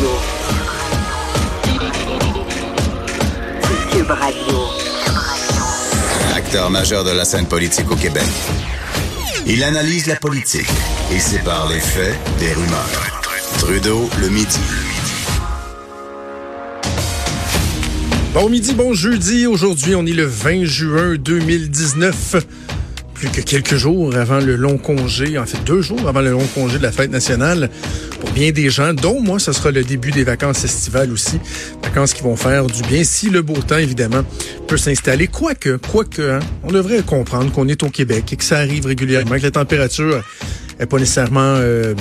Radio. 0.00 0.18
Cube 3.92 4.10
Radio. 4.10 4.58
Acteur 6.34 6.70
majeur 6.70 7.04
de 7.04 7.10
la 7.10 7.26
scène 7.26 7.46
politique 7.46 7.90
au 7.90 7.96
Québec. 7.96 8.24
Il 9.46 9.62
analyse 9.62 10.06
la 10.06 10.16
politique 10.16 10.70
et 11.12 11.18
sépare 11.18 11.68
les 11.68 11.80
faits 11.80 12.16
des 12.38 12.50
rumeurs. 12.54 13.22
Trudeau 13.58 14.08
le 14.22 14.30
midi. 14.30 14.58
Bon 18.32 18.48
midi, 18.48 18.72
bon 18.72 18.94
jeudi. 18.94 19.46
Aujourd'hui, 19.46 19.94
on 19.96 20.06
est 20.06 20.12
le 20.12 20.24
20 20.24 20.64
juin 20.64 21.16
2019. 21.16 22.36
Plus 23.20 23.28
que 23.28 23.42
quelques 23.42 23.76
jours 23.76 24.16
avant 24.16 24.40
le 24.40 24.56
long 24.56 24.78
congé, 24.78 25.36
en 25.36 25.44
fait 25.44 25.62
deux 25.64 25.82
jours 25.82 26.08
avant 26.08 26.22
le 26.22 26.30
long 26.30 26.46
congé 26.54 26.78
de 26.78 26.82
la 26.82 26.90
fête 26.90 27.10
nationale. 27.10 27.68
Pour 28.18 28.30
bien 28.30 28.50
des 28.50 28.70
gens, 28.70 28.94
dont 28.94 29.20
moi, 29.20 29.38
ce 29.38 29.52
sera 29.52 29.70
le 29.70 29.84
début 29.84 30.10
des 30.10 30.24
vacances 30.24 30.64
estivales 30.64 31.12
aussi. 31.12 31.38
Vacances 31.82 32.14
qui 32.14 32.22
vont 32.22 32.34
faire 32.34 32.66
du 32.66 32.80
bien 32.84 33.04
si 33.04 33.28
le 33.28 33.42
beau 33.42 33.56
temps, 33.56 33.76
évidemment, 33.76 34.22
peut 34.68 34.78
s'installer. 34.78 35.26
Quoique, 35.26 35.76
quoique, 35.76 36.22
hein, 36.22 36.38
on 36.62 36.72
devrait 36.72 37.02
comprendre 37.02 37.52
qu'on 37.52 37.68
est 37.68 37.82
au 37.82 37.90
Québec 37.90 38.24
et 38.32 38.36
que 38.36 38.44
ça 38.44 38.56
arrive 38.56 38.86
régulièrement, 38.86 39.36
que 39.36 39.42
la 39.42 39.50
température 39.50 40.24
est 40.78 40.86
pas 40.86 40.96
nécessairement... 40.96 41.56
Euh, 41.58 41.94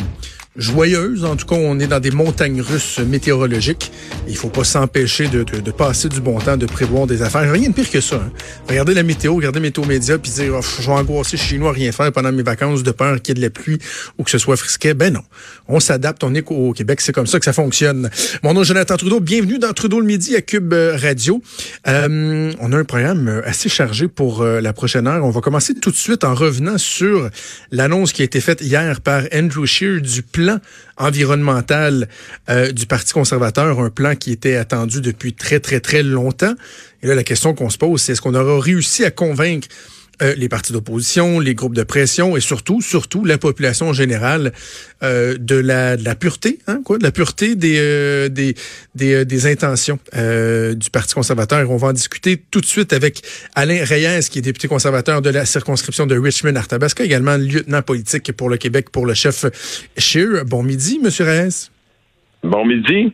joyeuse. 0.60 1.26
En 1.26 1.36
tout 1.36 1.46
cas, 1.46 1.56
on 1.56 1.80
est 1.80 1.88
dans 1.88 2.00
des 2.00 2.12
montagnes 2.12 2.62
russes 2.62 3.00
météorologiques. 3.00 3.92
Il 4.28 4.36
faut 4.36 4.50
pas 4.50 4.64
s'empêcher 4.64 5.28
de, 5.28 5.44
de, 5.44 5.60
de, 5.60 5.72
passer 5.72 6.10
du 6.10 6.22
bon 6.22 6.38
temps, 6.40 6.58
de 6.58 6.66
prévoir 6.66 7.08
des 7.08 7.22
affaires. 7.22 7.52
Rien 7.52 7.70
de 7.70 7.74
pire 7.74 7.90
que 7.90 8.02
ça. 8.02 8.18
Hein. 8.18 8.32
Regardez 8.68 8.94
la 8.94 9.04
météo, 9.04 9.36
regardez 9.36 9.60
Météo 9.60 9.86
Média, 9.86 10.18
puis 10.18 10.32
dire 10.32 10.54
oh, 10.58 10.62
je 10.62 10.86
vais 10.86 10.92
angoisser 10.92 11.38
chez 11.38 11.58
nous 11.58 11.68
à 11.68 11.72
rien 11.72 11.92
faire 11.92 12.12
pendant 12.12 12.32
mes 12.32 12.44
vacances 12.44 12.84
de 12.84 12.92
peur 12.92 13.22
qu'il 13.22 13.30
y 13.30 13.32
ait 13.32 13.42
de 13.42 13.46
la 13.46 13.50
pluie 13.50 13.80
ou 14.18 14.24
que 14.24 14.32
ce 14.32 14.38
soit 14.38 14.58
frisquet. 14.58 14.94
Ben 14.94 15.14
non. 15.14 15.24
On 15.68 15.80
s'adapte, 15.80 16.24
on 16.24 16.34
est 16.36 16.46
au 16.50 16.74
Québec, 16.74 17.02
c'est 17.02 17.14
comme 17.14 17.28
ça 17.28 17.40
que 17.40 17.46
ça 17.46 17.54
fonctionne. 17.54 18.10
Mon 18.44 18.54
nom 18.54 18.62
est 18.62 18.66
Jonathan 18.66 18.98
Trudeau. 18.98 19.20
Bienvenue 19.20 19.60
dans 19.60 19.72
Trudeau 19.74 20.00
le 20.00 20.06
midi 20.06 20.36
à 20.36 20.42
Cube 20.42 20.74
euh, 20.74 20.98
Radio. 20.98 21.42
Euh, 21.88 22.52
on 22.60 22.74
a 22.74 22.78
un 22.78 22.84
programme 22.84 23.28
euh, 23.28 23.42
assez 23.46 23.70
chargé 23.70 24.08
pour 24.08 24.42
euh, 24.42 24.62
la 24.62 24.74
prochaine 24.74 25.08
heure. 25.08 25.24
On 25.24 25.30
va 25.30 25.42
commencer 25.42 25.74
tout 25.74 25.92
de 25.92 25.96
suite 25.96 26.24
en 26.24 26.34
revenant 26.34 26.78
sur 26.78 27.30
l'annonce 27.72 28.14
qui 28.14 28.22
a 28.22 28.26
été 28.26 28.42
faite 28.42 28.62
hier 28.62 29.02
par 29.02 29.24
Andrew 29.34 29.66
Scheer 29.66 30.02
du 30.02 30.22
plan 30.24 30.49
environnemental 30.98 32.08
euh, 32.50 32.72
du 32.72 32.86
Parti 32.86 33.14
conservateur, 33.14 33.80
un 33.80 33.90
plan 33.90 34.16
qui 34.16 34.32
était 34.32 34.56
attendu 34.56 35.02
depuis 35.02 35.34
très, 35.34 35.60
très, 35.60 35.80
très 35.80 36.04
longtemps. 36.04 36.54
Et 37.02 37.08
là, 37.08 37.16
la 37.16 37.24
question 37.24 37.54
qu'on 37.54 37.70
se 37.70 37.78
pose, 37.78 38.02
c'est 38.02 38.14
est-ce 38.14 38.22
qu'on 38.22 38.36
aura 38.36 38.60
réussi 38.60 39.06
à 39.06 39.12
convaincre 39.12 39.68
euh, 40.22 40.36
les 40.36 40.50
partis 40.50 40.74
d'opposition, 40.74 41.40
les 41.40 41.56
groupes 41.56 41.76
de 41.76 41.84
pression 41.84 42.36
et 42.38 42.42
surtout, 42.42 42.82
surtout 42.82 43.26
la 43.26 43.38
population 43.38 43.94
générale 43.94 44.54
euh, 45.02 45.38
de, 45.40 45.56
la, 45.56 45.96
de 45.98 46.04
la 46.04 46.16
pureté, 46.16 46.60
hein, 46.68 46.82
quoi, 46.84 46.98
de 46.98 47.04
la 47.04 47.12
pureté 47.12 47.56
des 47.56 47.78
euh, 47.80 48.30
des, 48.30 48.56
des, 48.96 49.14
euh, 49.14 49.26
des, 49.26 49.48
intentions 49.48 49.98
du 50.14 50.90
Parti 50.90 51.14
conservateur. 51.14 51.70
On 51.72 51.78
va 51.78 51.88
en 51.88 51.94
discuter 51.94 52.38
tout 52.52 52.62
de 52.62 52.66
suite 52.66 52.92
avec 52.92 53.22
Alain 53.56 53.84
Reyes, 53.84 54.28
qui 54.30 54.40
est 54.40 54.42
député 54.42 54.68
conservateur 54.68 55.22
de 55.22 55.30
la 55.30 55.46
circonscription 55.46 56.06
de 56.06 56.18
Richmond-Arthabasca, 56.18 57.04
également 57.04 57.38
lieutenant 57.38 57.82
politique 57.82 58.32
pour 58.34 58.50
le 58.50 58.58
Québec 58.58 58.90
pour 58.90 59.06
le 59.06 59.14
chef 59.14 59.46
Scheer. 59.98 60.46
Bon 60.46 60.64
midi, 60.64 61.00
Monsieur 61.02 61.26
Reyes. 61.26 61.70
Bon 62.44 62.66
midi. 62.66 63.14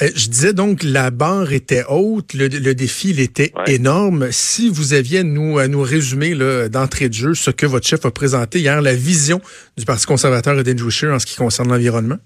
Euh, 0.00 0.10
je 0.14 0.28
disais 0.28 0.52
donc 0.52 0.82
la 0.82 1.10
barre 1.10 1.52
était 1.52 1.84
haute, 1.88 2.34
le, 2.34 2.48
défi 2.74 3.10
il 3.10 3.20
était 3.20 3.52
énorme. 3.66 4.30
Si 4.30 4.68
vous 4.68 4.92
aviez 4.92 5.20
à 5.20 5.22
nous, 5.24 5.58
à 5.58 5.66
nous 5.66 5.82
résumer 5.82 6.34
d'entrée 6.68 7.08
de 7.08 7.14
jeu 7.14 7.34
ce 7.34 7.50
que 7.50 7.66
votre 7.66 7.86
chef 7.86 8.06
a 8.06 8.10
présenté 8.10 8.60
hier, 8.60 8.80
la 8.80 8.94
vision 8.94 9.40
du 9.76 9.84
Parti 9.84 10.06
conservateur 10.06 10.58
et 10.58 10.62
d'Andrew 10.62 10.90
Scheer 10.90 11.12
en 11.12 11.18
ce 11.18 11.26
qui 11.26 11.36
concerne 11.36 11.68
l'environnement? 11.68 12.18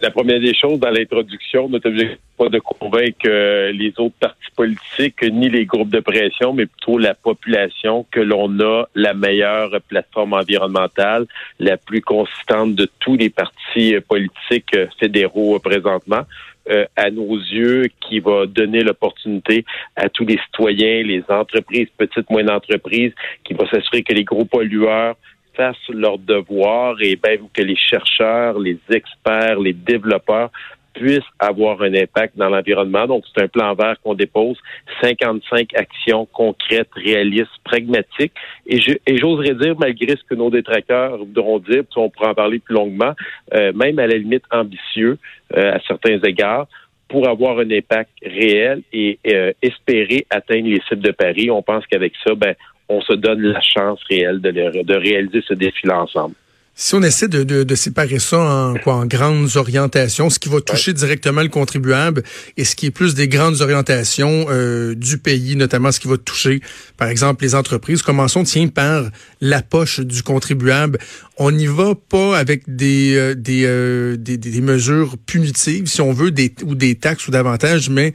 La 0.00 0.10
première 0.10 0.40
des 0.40 0.54
choses 0.54 0.80
dans 0.80 0.88
l'introduction, 0.88 1.68
notre 1.68 1.90
objectif 1.90 2.16
n'est 2.16 2.36
pas 2.38 2.48
de 2.48 2.58
convaincre 2.58 3.26
euh, 3.26 3.70
les 3.70 3.92
autres 3.98 4.14
partis 4.18 4.50
politiques 4.56 5.22
ni 5.30 5.50
les 5.50 5.66
groupes 5.66 5.90
de 5.90 6.00
pression, 6.00 6.54
mais 6.54 6.64
plutôt 6.64 6.96
la 6.96 7.14
population 7.14 8.06
que 8.10 8.20
l'on 8.20 8.58
a 8.60 8.86
la 8.94 9.12
meilleure 9.12 9.78
plateforme 9.86 10.32
environnementale, 10.32 11.26
la 11.58 11.76
plus 11.76 12.00
consistante 12.00 12.74
de 12.74 12.88
tous 12.98 13.16
les 13.16 13.28
partis 13.28 13.96
politiques 14.08 14.74
fédéraux 14.98 15.58
présentement. 15.58 16.22
Euh, 16.70 16.86
à 16.96 17.10
nos 17.10 17.36
yeux 17.36 17.88
qui 18.00 18.20
va 18.20 18.46
donner 18.46 18.80
l'opportunité 18.80 19.66
à 19.96 20.08
tous 20.08 20.24
les 20.24 20.38
citoyens, 20.46 21.02
les 21.02 21.22
entreprises, 21.28 21.88
petites, 21.98 22.30
moyennes 22.30 22.48
entreprises, 22.50 23.12
qui 23.44 23.52
va 23.52 23.68
s'assurer 23.68 24.02
que 24.02 24.14
les 24.14 24.24
gros 24.24 24.46
pollueurs 24.46 25.14
fassent 25.56 25.88
leur 25.88 26.18
devoir 26.18 26.96
et 27.00 27.16
ben, 27.16 27.38
que 27.52 27.62
les 27.62 27.76
chercheurs, 27.76 28.58
les 28.58 28.78
experts, 28.90 29.58
les 29.60 29.72
développeurs 29.72 30.50
puissent 30.94 31.20
avoir 31.38 31.82
un 31.82 31.92
impact 31.92 32.36
dans 32.36 32.48
l'environnement. 32.48 33.06
Donc, 33.06 33.24
c'est 33.26 33.42
un 33.42 33.48
plan 33.48 33.74
vert 33.74 33.96
qu'on 34.02 34.14
dépose, 34.14 34.56
55 35.02 35.74
actions 35.74 36.26
concrètes, 36.32 36.88
réalistes, 36.94 37.50
pragmatiques. 37.64 38.32
Et, 38.66 38.78
j'oserais 38.80 39.54
dire, 39.54 39.74
malgré 39.78 40.16
ce 40.16 40.22
que 40.28 40.34
nos 40.34 40.50
détracteurs 40.50 41.18
voudront 41.18 41.58
dire, 41.58 41.82
puis 41.82 41.98
on 41.98 42.10
pourra 42.10 42.30
en 42.30 42.34
parler 42.34 42.60
plus 42.60 42.74
longuement, 42.74 43.12
euh, 43.54 43.72
même 43.72 43.98
à 43.98 44.06
la 44.06 44.16
limite 44.16 44.44
ambitieux 44.50 45.18
euh, 45.56 45.74
à 45.74 45.80
certains 45.86 46.18
égards, 46.22 46.68
pour 47.08 47.28
avoir 47.28 47.58
un 47.58 47.70
impact 47.70 48.10
réel 48.22 48.82
et 48.92 49.18
euh, 49.26 49.52
espérer 49.62 50.26
atteindre 50.30 50.68
les 50.68 50.80
cibles 50.88 51.02
de 51.02 51.12
Paris. 51.12 51.50
On 51.50 51.62
pense 51.62 51.86
qu'avec 51.86 52.14
ça, 52.26 52.34
ben, 52.34 52.54
on 52.88 53.00
se 53.00 53.14
donne 53.14 53.40
la 53.40 53.60
chance 53.60 54.00
réelle 54.08 54.40
de, 54.40 54.50
de 54.50 54.94
réaliser 54.94 55.42
ce 55.46 55.54
défi-là 55.54 56.02
ensemble. 56.02 56.34
Si 56.76 56.96
on 56.96 57.02
essaie 57.04 57.28
de, 57.28 57.44
de, 57.44 57.62
de, 57.62 57.74
séparer 57.76 58.18
ça 58.18 58.40
en, 58.40 58.74
quoi, 58.74 58.94
en 58.94 59.06
grandes 59.06 59.56
orientations, 59.56 60.28
ce 60.28 60.40
qui 60.40 60.48
va 60.48 60.60
toucher 60.60 60.92
directement 60.92 61.40
le 61.40 61.48
contribuable 61.48 62.24
et 62.56 62.64
ce 62.64 62.74
qui 62.74 62.86
est 62.86 62.90
plus 62.90 63.14
des 63.14 63.28
grandes 63.28 63.60
orientations 63.60 64.46
euh, 64.48 64.96
du 64.96 65.18
pays, 65.18 65.54
notamment 65.54 65.92
ce 65.92 66.00
qui 66.00 66.08
va 66.08 66.16
toucher, 66.16 66.60
par 66.96 67.06
exemple, 67.06 67.44
les 67.44 67.54
entreprises. 67.54 68.02
Commençons, 68.02 68.42
tiens, 68.42 68.66
par 68.66 69.04
la 69.40 69.62
poche 69.62 70.00
du 70.00 70.24
contribuable. 70.24 70.98
On 71.38 71.52
n'y 71.52 71.66
va 71.66 71.94
pas 71.94 72.36
avec 72.36 72.62
des, 72.66 73.14
euh, 73.14 73.34
des, 73.36 73.66
euh, 73.66 74.16
des, 74.16 74.36
des, 74.36 74.60
mesures 74.60 75.14
punitives, 75.26 75.86
si 75.86 76.00
on 76.00 76.12
veut, 76.12 76.32
des, 76.32 76.52
ou 76.64 76.74
des 76.74 76.96
taxes 76.96 77.28
ou 77.28 77.30
davantage, 77.30 77.88
mais 77.88 78.14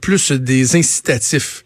plus 0.00 0.32
des 0.32 0.74
incitatifs. 0.74 1.64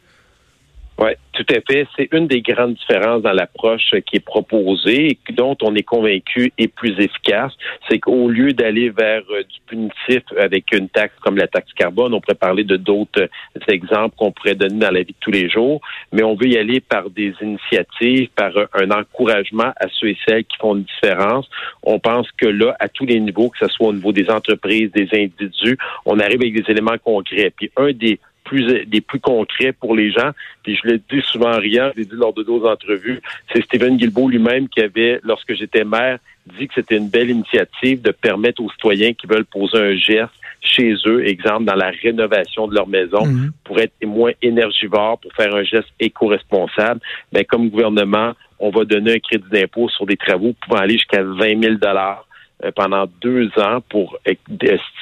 Tout 1.37 1.55
à 1.55 1.61
fait. 1.71 1.87
C'est 1.97 2.09
une 2.13 2.29
des 2.29 2.41
grandes 2.41 2.75
différences 2.75 3.21
dans 3.21 3.33
l'approche 3.33 3.91
qui 4.07 4.17
est 4.17 4.25
proposée 4.25 5.09
et 5.09 5.33
dont 5.35 5.55
on 5.63 5.75
est 5.75 5.83
convaincu 5.83 6.51
est 6.57 6.69
plus 6.69 6.99
efficace. 6.99 7.53
C'est 7.91 7.99
qu'au 7.99 8.31
lieu 8.31 8.55
d'aller 8.55 8.89
vers 8.89 9.21
euh, 9.31 9.43
du 9.43 9.61
punitif 9.67 10.23
avec 10.39 10.73
une 10.73 10.89
taxe 10.89 11.15
comme 11.21 11.37
la 11.37 11.47
taxe 11.47 11.71
carbone, 11.75 12.15
on 12.15 12.23
pourrait 12.23 12.37
parler 12.37 12.65
de 12.65 12.79
d'autres 12.79 13.21
euh, 13.21 13.61
exemples 13.69 14.17
qu'on 14.17 14.33
pourrait 14.33 14.55
donner 14.55 14.79
dans 14.79 14.91
la 14.91 15.01
vie 15.01 15.13
de 15.13 15.21
tous 15.21 15.31
les 15.31 15.51
jours, 15.51 15.83
mais 16.11 16.23
on 16.23 16.37
veut 16.37 16.47
y 16.47 16.57
aller 16.57 16.81
par 16.81 17.11
des 17.11 17.35
initiatives, 17.43 18.31
par 18.35 18.53
un 18.73 18.91
encouragement 18.91 19.73
à 19.77 19.89
ceux 19.93 20.09
et 20.09 20.19
celles 20.27 20.45
qui 20.45 20.57
font 20.57 20.75
une 20.75 20.85
différence. 20.85 21.47
On 21.83 21.99
pense 21.99 22.31
que 22.39 22.47
là, 22.47 22.75
à 22.81 22.89
tous 22.89 23.05
les 23.05 23.21
niveaux, 23.21 23.51
que 23.51 23.59
ce 23.59 23.69
soit 23.69 23.89
au 23.89 23.93
niveau 23.93 24.13
des 24.13 24.31
entreprises, 24.31 24.91
des 24.93 25.09
individus, 25.13 25.77
on 26.07 26.19
arrive 26.19 26.41
avec 26.41 26.55
des 26.55 26.73
éléments 26.73 26.97
concrets. 27.05 27.53
Puis 27.55 27.71
un 27.77 27.93
des 27.93 28.19
plus 28.47 28.87
des 28.87 29.01
plus 29.01 29.21
concrets 29.21 29.73
pour 29.73 29.95
les 29.95 30.11
gens. 30.11 30.31
Puis 30.63 30.79
je 30.83 30.89
le 30.89 30.99
dis 30.99 31.21
souvent 31.23 31.53
en 31.53 31.59
riant, 31.59 31.91
je 31.95 32.01
l'ai 32.01 32.07
dit 32.07 32.15
lors 32.15 32.33
de 32.33 32.43
d'autres 32.43 32.71
entrevues, 32.71 33.21
c'est 33.53 33.63
Stephen 33.65 33.97
Guilbeault 33.97 34.29
lui-même 34.29 34.69
qui 34.69 34.81
avait, 34.81 35.21
lorsque 35.23 35.55
j'étais 35.55 35.85
maire, 35.85 36.19
dit 36.59 36.69
que 36.69 36.75
c'était 36.75 36.97
une 36.97 37.09
belle 37.09 37.31
initiative 37.31 38.01
de 38.03 38.13
permettre 38.13 38.63
aux 38.63 38.71
citoyens 38.71 39.13
qui 39.13 39.27
veulent 39.27 39.45
poser 39.45 39.79
un 39.79 39.97
geste 39.97 40.33
chez 40.61 40.95
eux, 41.07 41.27
exemple 41.27 41.65
dans 41.65 41.75
la 41.75 41.91
rénovation 41.91 42.67
de 42.67 42.75
leur 42.75 42.89
maison, 42.89 43.25
mhm. 43.25 43.53
pour 43.65 43.79
être 43.79 43.93
moins 44.05 44.33
énergivores, 44.43 45.19
pour 45.19 45.33
faire 45.33 45.55
un 45.55 45.63
geste 45.63 45.89
éco-responsable. 46.01 47.01
Mais 47.33 47.41
ben, 47.41 47.47
comme 47.47 47.69
gouvernement, 47.69 48.33
on 48.59 48.71
va 48.71 48.85
donner 48.85 49.15
un 49.15 49.19
crédit 49.19 49.49
d'impôt 49.51 49.89
sur 49.89 50.07
des 50.07 50.17
travaux 50.17 50.55
pouvant 50.61 50.81
aller 50.81 50.95
jusqu'à 50.95 51.23
20 51.23 51.63
000 51.63 51.75
dollars 51.75 52.23
euh, 52.23 52.26
pendant 52.75 53.07
deux 53.21 53.51
ans 53.59 53.81
pour 53.89 54.19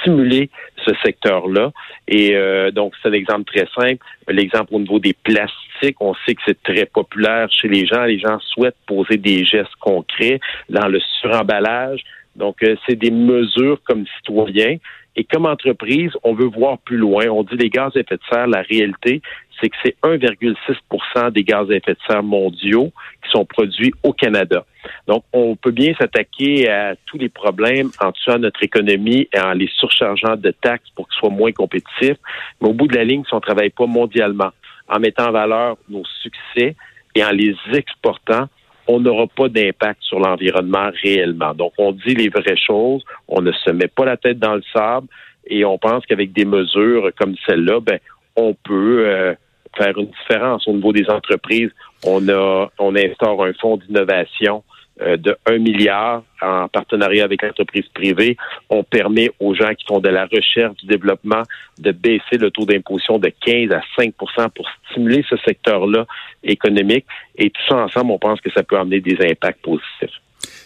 stimuler 0.01 0.51
ce 0.85 0.93
secteur-là. 1.05 1.73
Et 2.09 2.35
euh, 2.35 2.71
donc, 2.71 2.95
c'est 3.03 3.09
un 3.09 3.13
exemple 3.13 3.45
très 3.45 3.67
simple. 3.79 4.05
L'exemple 4.29 4.75
au 4.75 4.81
niveau 4.81 4.99
des 4.99 5.15
plastiques, 5.15 6.01
on 6.01 6.15
sait 6.27 6.35
que 6.35 6.43
c'est 6.47 6.63
très 6.63 6.87
populaire 6.87 7.49
chez 7.51 7.69
les 7.69 7.87
gens. 7.87 8.05
Les 8.05 8.19
gens 8.19 8.39
souhaitent 8.41 8.77
poser 8.87 9.17
des 9.17 9.45
gestes 9.45 9.75
concrets 9.81 10.41
dans 10.69 10.89
le 10.89 11.01
suremballage. 11.21 12.03
Donc, 12.37 12.63
euh, 12.63 12.77
c'est 12.87 12.97
des 12.97 13.11
mesures 13.11 13.81
comme 13.85 14.05
citoyens. 14.17 14.77
Et 15.17 15.25
comme 15.25 15.47
entreprise, 15.47 16.11
on 16.23 16.35
veut 16.35 16.47
voir 16.47 16.79
plus 16.79 16.97
loin. 16.97 17.27
On 17.29 17.43
dit 17.43 17.57
les 17.57 17.71
gaz 17.71 17.93
à 17.97 18.01
effet 18.01 18.17
de 18.17 18.23
serre, 18.31 18.47
la 18.47 18.63
réalité, 18.63 19.23
c'est 19.61 19.69
que 19.69 19.77
c'est 19.85 19.97
1,6% 20.03 21.31
des 21.31 21.45
gaz 21.45 21.71
à 21.71 21.75
effet 21.75 21.93
de 21.93 21.99
serre 22.09 22.23
mondiaux 22.23 22.93
qui 23.23 23.31
sont 23.31 23.45
produits 23.45 23.93
au 24.03 24.13
Canada. 24.13 24.65
Donc, 25.07 25.25
on 25.33 25.57
peut 25.57 25.71
bien 25.71 25.95
s'attaquer 25.99 26.69
à 26.69 26.95
tous 27.07 27.19
les 27.19 27.29
problèmes 27.29 27.91
en 28.01 28.13
tuant 28.13 28.39
notre 28.39 28.63
économie 28.63 29.29
et 29.33 29.41
en 29.41 29.53
les 29.53 29.71
surchargeant 29.79 30.37
de 30.37 30.51
taxes 30.51 30.91
pour 30.97 31.09
qu'ils 31.09 31.19
soient 31.19 31.31
moins 31.31 31.53
compétitifs. 31.53 32.19
Mais 32.61 32.69
au 32.69 32.73
bout 32.73 32.89
de 32.89 32.97
la 32.97 33.05
ligne, 33.05 33.25
si 33.25 33.33
on 33.33 33.39
ne 33.39 33.43
travaille 33.43 33.71
pas 33.71 33.87
mondialement, 33.87 34.51
en 34.89 34.99
mettant 34.99 35.29
en 35.29 35.33
valeur 35.33 35.77
nos 35.89 36.05
succès 36.23 36.77
et 37.15 37.25
en 37.25 37.31
les 37.31 37.55
exportant, 37.73 38.49
on 38.87 39.01
n'aura 39.01 39.27
pas 39.27 39.49
d'impact 39.49 40.03
sur 40.03 40.19
l'environnement 40.19 40.91
réellement. 41.03 41.55
Donc, 41.55 41.73
on 41.79 41.93
dit 41.93 42.15
les 42.15 42.29
vraies 42.29 42.57
choses, 42.57 43.05
on 43.29 43.41
ne 43.41 43.53
se 43.53 43.71
met 43.71 43.89
pas 43.89 44.05
la 44.05 44.17
tête 44.17 44.39
dans 44.39 44.55
le 44.55 44.63
sable 44.73 45.09
et 45.47 45.65
on 45.65 45.79
pense 45.79 46.05
qu'avec 46.07 46.33
des 46.33 46.45
mesures 46.45 47.11
comme 47.19 47.35
celle-là, 47.47 47.81
ben, 47.81 47.99
on 48.37 48.55
peut 48.55 49.07
euh, 49.07 49.35
faire 49.77 49.97
une 49.99 50.11
différence 50.11 50.67
au 50.69 50.73
niveau 50.73 50.93
des 50.93 51.09
entreprises. 51.09 51.71
On 52.05 52.29
a, 52.29 52.71
on 52.79 52.95
instaure 52.97 53.45
un 53.45 53.53
fonds 53.55 53.77
d'innovation 53.77 54.63
de 55.01 55.37
1 55.47 55.59
milliard 55.59 56.23
en 56.41 56.69
partenariat 56.69 57.25
avec 57.25 57.43
l'entreprise 57.43 57.87
privée. 57.95 58.37
On 58.71 58.85
permet 58.85 59.31
aux 59.41 59.55
gens 59.55 59.75
qui 59.75 59.85
font 59.87 60.01
de 60.01 60.09
la 60.09 60.27
recherche, 60.27 60.77
du 60.77 60.87
développement, 60.87 61.43
de 61.79 61.91
baisser 61.91 62.39
le 62.39 62.51
taux 62.51 62.65
d'imposition 62.65 63.19
de 63.19 63.33
15 63.45 63.73
à 63.73 63.83
5% 64.01 64.13
pour 64.55 64.69
stimuler 64.91 65.25
ce 65.29 65.37
secteur-là 65.39 66.07
économique. 66.45 67.07
Et 67.37 67.51
tout 67.51 67.63
ça 67.69 67.77
ensemble, 67.77 68.13
on 68.13 68.19
pense 68.19 68.41
que 68.41 68.51
ça 68.53 68.63
peut 68.63 68.79
amener 68.79 69.01
des 69.01 69.17
impacts 69.21 69.63
positifs. 69.63 70.21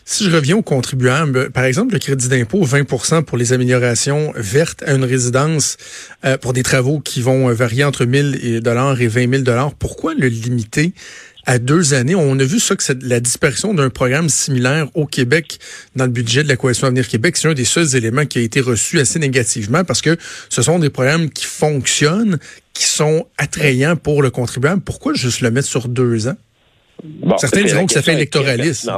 Si 0.04 0.24
je 0.24 0.34
reviens 0.34 0.56
aux 0.56 0.62
contribuables, 0.62 1.50
par 1.50 1.64
exemple, 1.64 1.92
le 1.92 1.98
crédit 1.98 2.28
d'impôt 2.28 2.64
20% 2.64 3.24
pour 3.24 3.36
les 3.36 3.52
améliorations 3.52 4.32
vertes 4.34 4.82
à 4.86 4.94
une 4.94 5.04
résidence 5.04 5.76
euh, 6.24 6.38
pour 6.38 6.54
des 6.54 6.62
travaux 6.62 7.00
qui 7.00 7.20
vont 7.20 7.52
varier 7.52 7.84
entre 7.84 8.06
1000 8.06 8.60
dollars 8.62 9.00
et 9.00 9.06
20 9.06 9.44
000 9.44 9.70
pourquoi 9.78 10.14
le 10.14 10.28
limiter 10.28 10.94
à 11.48 11.58
deux 11.58 11.94
années. 11.94 12.14
On 12.14 12.38
a 12.38 12.44
vu 12.44 12.60
ça 12.60 12.76
que 12.76 12.84
la 13.00 13.20
disparition 13.20 13.72
d'un 13.72 13.88
programme 13.88 14.28
similaire 14.28 14.86
au 14.92 15.06
Québec 15.06 15.58
dans 15.96 16.04
le 16.04 16.10
budget 16.10 16.42
de 16.42 16.48
la 16.48 16.56
Coalition 16.56 16.86
Avenir 16.86 17.08
Québec, 17.08 17.38
c'est 17.38 17.48
un 17.48 17.54
des 17.54 17.64
seuls 17.64 17.96
éléments 17.96 18.26
qui 18.26 18.38
a 18.38 18.42
été 18.42 18.60
reçu 18.60 19.00
assez 19.00 19.18
négativement 19.18 19.82
parce 19.82 20.02
que 20.02 20.18
ce 20.50 20.60
sont 20.60 20.78
des 20.78 20.90
programmes 20.90 21.30
qui 21.30 21.46
fonctionnent, 21.46 22.38
qui 22.74 22.84
sont 22.84 23.26
attrayants 23.38 23.96
pour 23.96 24.20
le 24.20 24.28
contribuable. 24.28 24.82
Pourquoi 24.82 25.14
juste 25.14 25.40
le 25.40 25.50
mettre 25.50 25.68
sur 25.68 25.88
deux 25.88 26.28
ans? 26.28 26.36
Certains 27.38 27.62
diront 27.62 27.86
que 27.86 27.94
ça 27.94 28.02
fait 28.02 28.12
électoraliste. 28.12 28.90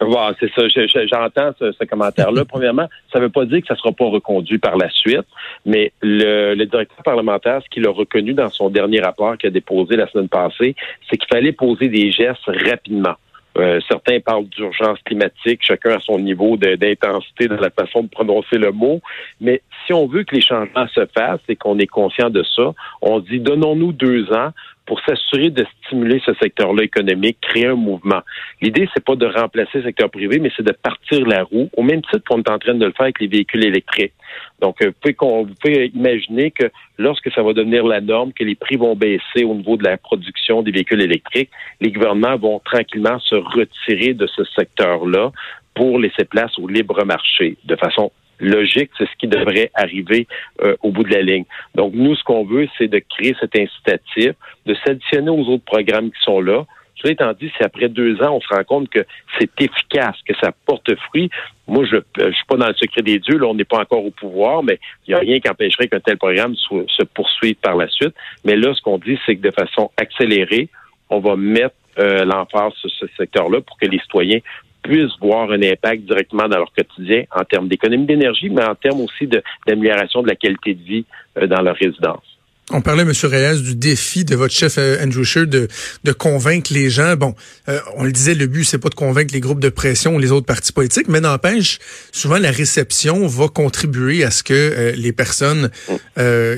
Bon, 0.00 0.34
c'est 0.38 0.50
ça. 0.52 0.62
J'entends 0.68 1.52
ce, 1.58 1.84
commentaire-là. 1.84 2.44
Premièrement, 2.48 2.88
ça 3.12 3.18
ne 3.18 3.24
veut 3.24 3.30
pas 3.30 3.44
dire 3.44 3.60
que 3.60 3.66
ça 3.66 3.74
ne 3.74 3.78
sera 3.78 3.92
pas 3.92 4.06
reconduit 4.06 4.58
par 4.58 4.76
la 4.76 4.88
suite, 4.90 5.26
mais 5.64 5.92
le, 6.02 6.64
directeur 6.64 7.02
parlementaire, 7.04 7.60
ce 7.62 7.68
qu'il 7.68 7.86
a 7.86 7.90
reconnu 7.90 8.34
dans 8.34 8.50
son 8.50 8.70
dernier 8.70 9.00
rapport 9.00 9.36
qu'il 9.38 9.48
a 9.48 9.50
déposé 9.50 9.96
la 9.96 10.08
semaine 10.08 10.28
passée, 10.28 10.74
c'est 11.08 11.16
qu'il 11.16 11.28
fallait 11.28 11.52
poser 11.52 11.88
des 11.88 12.10
gestes 12.10 12.46
rapidement. 12.46 13.14
Euh, 13.56 13.80
certains 13.88 14.18
parlent 14.18 14.48
d'urgence 14.48 14.98
climatique, 15.04 15.60
chacun 15.62 15.92
à 15.92 16.00
son 16.00 16.18
niveau 16.18 16.56
d'intensité 16.56 17.46
dans 17.46 17.60
la 17.60 17.70
façon 17.70 18.02
de 18.02 18.08
prononcer 18.08 18.58
le 18.58 18.72
mot. 18.72 19.00
Mais 19.40 19.62
si 19.86 19.92
on 19.92 20.06
veut 20.06 20.24
que 20.24 20.34
les 20.34 20.40
changements 20.40 20.88
se 20.88 21.06
fassent 21.16 21.40
et 21.48 21.56
qu'on 21.56 21.78
est 21.78 21.86
conscient 21.86 22.30
de 22.30 22.42
ça, 22.42 22.72
on 23.02 23.20
dit 23.20 23.40
donnons-nous 23.40 23.92
deux 23.92 24.32
ans 24.32 24.50
pour 24.86 25.00
s'assurer 25.00 25.50
de 25.50 25.64
stimuler 25.86 26.20
ce 26.24 26.34
secteur-là 26.34 26.82
économique, 26.82 27.38
créer 27.40 27.66
un 27.66 27.74
mouvement. 27.74 28.20
L'idée, 28.60 28.88
c'est 28.94 29.04
pas 29.04 29.16
de 29.16 29.26
remplacer 29.26 29.78
le 29.78 29.84
secteur 29.84 30.10
privé, 30.10 30.38
mais 30.38 30.50
c'est 30.56 30.62
de 30.62 30.72
partir 30.72 31.26
la 31.26 31.44
roue, 31.44 31.70
au 31.76 31.82
même 31.82 32.02
titre 32.02 32.22
qu'on 32.28 32.40
est 32.40 32.50
en 32.50 32.58
train 32.58 32.74
de 32.74 32.84
le 32.84 32.92
faire 32.92 33.04
avec 33.04 33.20
les 33.20 33.26
véhicules 33.26 33.64
électriques. 33.64 34.12
Donc, 34.60 34.82
euh, 34.82 34.88
vous 34.88 35.12
pouvez, 35.12 35.44
vous 35.44 35.54
pouvez 35.60 35.86
imaginer 35.94 36.50
que 36.50 36.70
lorsque 36.98 37.32
ça 37.32 37.42
va 37.42 37.52
devenir 37.54 37.86
la 37.86 38.00
norme, 38.00 38.32
que 38.32 38.44
les 38.44 38.54
prix 38.54 38.76
vont 38.76 38.94
baisser 38.94 39.44
au 39.44 39.54
niveau 39.54 39.76
de 39.76 39.84
la 39.84 39.96
production 39.96 40.62
des 40.62 40.70
véhicules 40.70 41.00
électriques, 41.00 41.50
les 41.80 41.90
gouvernements 41.90 42.36
vont 42.36 42.60
tranquillement 42.62 43.18
se 43.20 43.36
retirer 43.36 44.12
de 44.12 44.26
ce 44.26 44.44
secteur-là 44.44 45.32
pour 45.74 45.98
laisser 45.98 46.24
place 46.24 46.58
au 46.58 46.68
libre 46.68 47.04
marché 47.04 47.56
de 47.64 47.76
façon 47.76 48.12
logique, 48.40 48.90
c'est 48.98 49.06
ce 49.06 49.16
qui 49.18 49.28
devrait 49.28 49.70
arriver 49.74 50.26
euh, 50.62 50.76
au 50.82 50.90
bout 50.90 51.04
de 51.04 51.14
la 51.14 51.22
ligne. 51.22 51.44
Donc, 51.74 51.92
nous, 51.94 52.14
ce 52.14 52.24
qu'on 52.24 52.44
veut, 52.44 52.68
c'est 52.78 52.88
de 52.88 52.98
créer 52.98 53.34
cet 53.40 53.56
incitatif, 53.56 54.32
de 54.66 54.74
s'additionner 54.84 55.30
aux 55.30 55.48
autres 55.48 55.64
programmes 55.64 56.10
qui 56.10 56.22
sont 56.22 56.40
là. 56.40 56.64
Cela 56.96 57.12
étant 57.12 57.32
dit, 57.32 57.50
si 57.56 57.62
après 57.62 57.88
deux 57.88 58.22
ans, 58.22 58.36
on 58.36 58.40
se 58.40 58.48
rend 58.54 58.64
compte 58.64 58.88
que 58.88 59.04
c'est 59.38 59.50
efficace, 59.60 60.16
que 60.26 60.34
ça 60.40 60.52
porte 60.64 60.94
fruit, 61.08 61.28
moi, 61.66 61.84
je 61.84 61.96
ne 61.96 62.32
suis 62.32 62.44
pas 62.46 62.56
dans 62.56 62.68
le 62.68 62.74
secret 62.74 63.02
des 63.02 63.18
dieux, 63.18 63.38
là, 63.38 63.46
on 63.48 63.54
n'est 63.54 63.64
pas 63.64 63.80
encore 63.80 64.04
au 64.04 64.10
pouvoir, 64.10 64.62
mais 64.62 64.78
il 65.06 65.10
n'y 65.10 65.14
a 65.14 65.18
rien 65.20 65.40
qui 65.40 65.48
empêcherait 65.48 65.88
qu'un 65.88 66.00
tel 66.00 66.16
programme 66.18 66.54
se 66.56 67.02
poursuive 67.14 67.56
par 67.56 67.76
la 67.76 67.88
suite. 67.88 68.14
Mais 68.44 68.56
là, 68.56 68.74
ce 68.74 68.82
qu'on 68.82 68.98
dit, 68.98 69.18
c'est 69.26 69.36
que 69.36 69.42
de 69.42 69.50
façon 69.50 69.90
accélérée, 69.96 70.68
on 71.10 71.20
va 71.20 71.36
mettre 71.36 71.74
euh, 71.98 72.24
l'emphase 72.24 72.72
sur 72.74 72.90
ce 72.90 73.06
secteur-là 73.16 73.60
pour 73.60 73.78
que 73.78 73.86
les 73.86 73.98
citoyens 74.00 74.40
puissent 74.84 75.18
voir 75.20 75.50
un 75.50 75.62
impact 75.62 76.02
directement 76.02 76.46
dans 76.46 76.58
leur 76.58 76.72
quotidien 76.72 77.24
en 77.34 77.42
termes 77.44 77.68
d'économie 77.68 78.06
d'énergie, 78.06 78.50
mais 78.50 78.64
en 78.64 78.74
termes 78.74 79.00
aussi 79.00 79.26
d'amélioration 79.66 80.22
de, 80.22 80.28
la 80.28 80.36
qualité 80.36 80.74
de 80.74 80.82
vie 80.82 81.04
euh, 81.38 81.46
dans 81.46 81.62
leur 81.62 81.74
résidence. 81.74 82.33
On 82.70 82.80
parlait, 82.80 83.02
M. 83.02 83.12
Reyes, 83.24 83.60
du 83.60 83.74
défi 83.74 84.24
de 84.24 84.34
votre 84.36 84.54
chef 84.54 84.78
euh, 84.78 84.96
Andrew 85.04 85.22
Scheer 85.22 85.46
de, 85.46 85.68
de 86.02 86.12
convaincre 86.12 86.72
les 86.72 86.88
gens. 86.88 87.14
Bon, 87.14 87.34
euh, 87.68 87.78
on 87.96 88.04
le 88.04 88.12
disait, 88.12 88.34
le 88.34 88.46
but, 88.46 88.64
c'est 88.64 88.78
pas 88.78 88.88
de 88.88 88.94
convaincre 88.94 89.34
les 89.34 89.40
groupes 89.40 89.60
de 89.60 89.68
pression 89.68 90.14
ou 90.14 90.18
les 90.18 90.32
autres 90.32 90.46
partis 90.46 90.72
politiques, 90.72 91.08
mais 91.08 91.20
n'empêche, 91.20 91.78
souvent 92.10 92.38
la 92.38 92.50
réception 92.50 93.26
va 93.26 93.48
contribuer 93.48 94.24
à 94.24 94.30
ce 94.30 94.42
que 94.42 94.54
euh, 94.54 94.92
les 94.96 95.12
personnes 95.12 95.70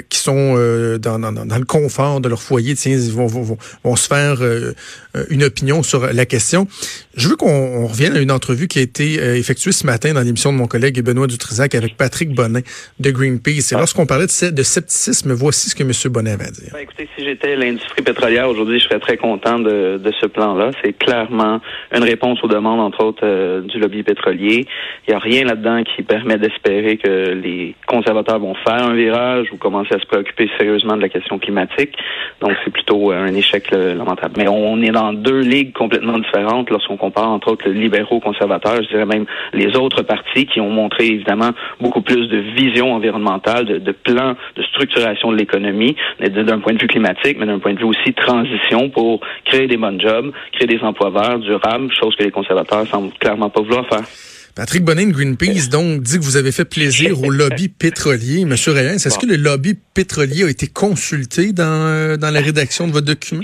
qui 0.08 0.18
sont 0.18 0.54
dans, 0.98 1.18
dans, 1.18 1.32
dans, 1.32 1.58
le 1.58 1.64
confort 1.64 2.20
de 2.20 2.28
leur 2.28 2.40
foyer, 2.40 2.74
tiens, 2.74 2.98
vont, 3.10 3.26
vont, 3.26 3.58
vont 3.82 3.96
se 3.96 4.06
faire 4.06 4.38
une 5.30 5.44
opinion 5.44 5.82
sur 5.82 6.12
la 6.12 6.26
question. 6.26 6.68
Je 7.16 7.28
veux 7.28 7.36
qu'on 7.36 7.86
revienne 7.86 8.14
à 8.16 8.20
une 8.20 8.30
entrevue 8.30 8.68
qui 8.68 8.78
a 8.78 8.82
été 8.82 9.14
effectuée 9.36 9.72
ce 9.72 9.86
matin 9.86 10.12
dans 10.12 10.20
l'émission 10.20 10.52
de 10.52 10.58
mon 10.58 10.66
collègue 10.66 11.00
Benoît 11.00 11.26
Dutrisac 11.26 11.74
avec 11.74 11.96
Patrick 11.96 12.34
Bonin 12.34 12.60
de 13.00 13.10
Greenpeace. 13.10 13.72
Et 13.72 13.74
ah. 13.74 13.78
lorsqu'on 13.78 14.06
parlait 14.06 14.26
de, 14.26 14.50
de 14.50 14.62
scepticisme, 14.62 15.32
voici 15.32 15.70
ce 15.70 15.74
que 15.74 15.82
M. 15.82 15.92
Bonnet 16.04 16.36
va 16.36 16.50
dire. 16.50 16.70
Ben, 16.72 16.80
écoutez, 16.80 17.08
si 17.16 17.24
j'étais 17.24 17.56
l'industrie 17.56 18.02
pétrolière 18.02 18.48
aujourd'hui, 18.48 18.78
je 18.78 18.84
serais 18.84 19.00
très 19.00 19.16
content 19.16 19.58
de, 19.58 20.00
ce 20.20 20.26
plan-là. 20.26 20.70
C'est 20.82 20.92
clairement 20.92 21.60
une 21.94 22.04
réponse 22.04 22.42
aux 22.42 22.48
demandes, 22.48 22.80
entre 22.80 23.04
autres, 23.04 23.24
euh, 23.24 23.60
du 23.62 23.78
lobby 23.78 24.02
pétrolier. 24.02 24.66
Il 25.06 25.10
n'y 25.10 25.14
a 25.14 25.18
rien 25.18 25.44
là-dedans 25.44 25.82
qui 25.84 26.02
permet 26.02 26.38
d'espérer 26.38 26.96
que 26.96 27.32
les 27.32 27.74
conservateurs 27.86 28.38
vont 28.38 28.54
faire 28.54 28.82
un 28.82 28.94
virage 28.94 29.48
ou 29.52 29.56
commencer 29.56 29.94
à 29.94 29.98
se 29.98 30.06
préoccuper 30.06 30.48
sérieusement 30.58 30.96
de 30.96 31.02
la 31.02 31.08
question 31.08 31.38
climatique. 31.38 31.96
Donc, 32.40 32.52
c'est 32.64 32.70
plutôt 32.70 33.12
euh, 33.12 33.26
un 33.26 33.34
échec 33.34 33.70
lamentable. 33.70 34.34
Mais 34.36 34.48
on 34.48 34.80
est 34.82 34.90
dans 34.90 35.12
deux 35.12 35.40
ligues 35.40 35.72
complètement 35.72 36.18
différentes 36.18 36.70
lorsqu'on 36.70 36.96
compare, 36.96 37.28
entre 37.28 37.52
autres, 37.52 37.68
les 37.68 37.74
libéraux 37.74 38.20
conservateurs, 38.20 38.82
je 38.82 38.88
dirais 38.88 39.06
même 39.06 39.26
les 39.52 39.76
autres 39.76 40.02
partis 40.02 40.46
qui 40.46 40.60
ont 40.60 40.70
montré, 40.70 41.06
évidemment, 41.06 41.50
beaucoup 41.80 42.02
plus 42.02 42.28
de 42.28 42.38
vision 42.38 42.92
environnementale, 42.92 43.64
de, 43.64 43.78
de 43.78 43.92
plan 43.92 44.34
de 44.56 44.62
structuration 44.62 45.30
de 45.32 45.36
l'économie 45.36 45.85
d'un 46.20 46.60
point 46.60 46.72
de 46.72 46.80
vue 46.80 46.88
climatique, 46.88 47.36
mais 47.38 47.46
d'un 47.46 47.58
point 47.58 47.74
de 47.74 47.78
vue 47.78 47.84
aussi 47.84 48.14
transition 48.14 48.90
pour 48.90 49.20
créer 49.44 49.66
des 49.66 49.76
bons 49.76 50.00
jobs, 50.00 50.32
créer 50.52 50.66
des 50.66 50.80
emplois 50.80 51.10
verts, 51.10 51.38
durables, 51.38 51.92
chose 51.92 52.16
que 52.16 52.24
les 52.24 52.30
conservateurs 52.30 52.86
semblent 52.88 53.12
clairement 53.18 53.50
pas 53.50 53.60
vouloir 53.60 53.86
faire. 53.88 54.04
Patrick 54.56 54.84
Bonin 54.84 55.10
Greenpeace 55.10 55.68
donc 55.70 56.00
dit 56.00 56.18
que 56.18 56.24
vous 56.24 56.38
avez 56.38 56.50
fait 56.50 56.64
plaisir 56.64 57.22
au 57.22 57.28
lobby 57.28 57.68
pétrolier. 57.78 58.46
Monsieur 58.46 58.72
Reyes, 58.72 58.94
est-ce 58.94 59.18
que 59.18 59.26
le 59.26 59.36
lobby 59.36 59.74
pétrolier 59.92 60.44
a 60.44 60.48
été 60.48 60.66
consulté 60.66 61.52
dans, 61.52 61.64
euh, 61.64 62.16
dans 62.16 62.30
la 62.30 62.40
rédaction 62.40 62.86
de 62.86 62.92
votre 62.92 63.04
document? 63.04 63.42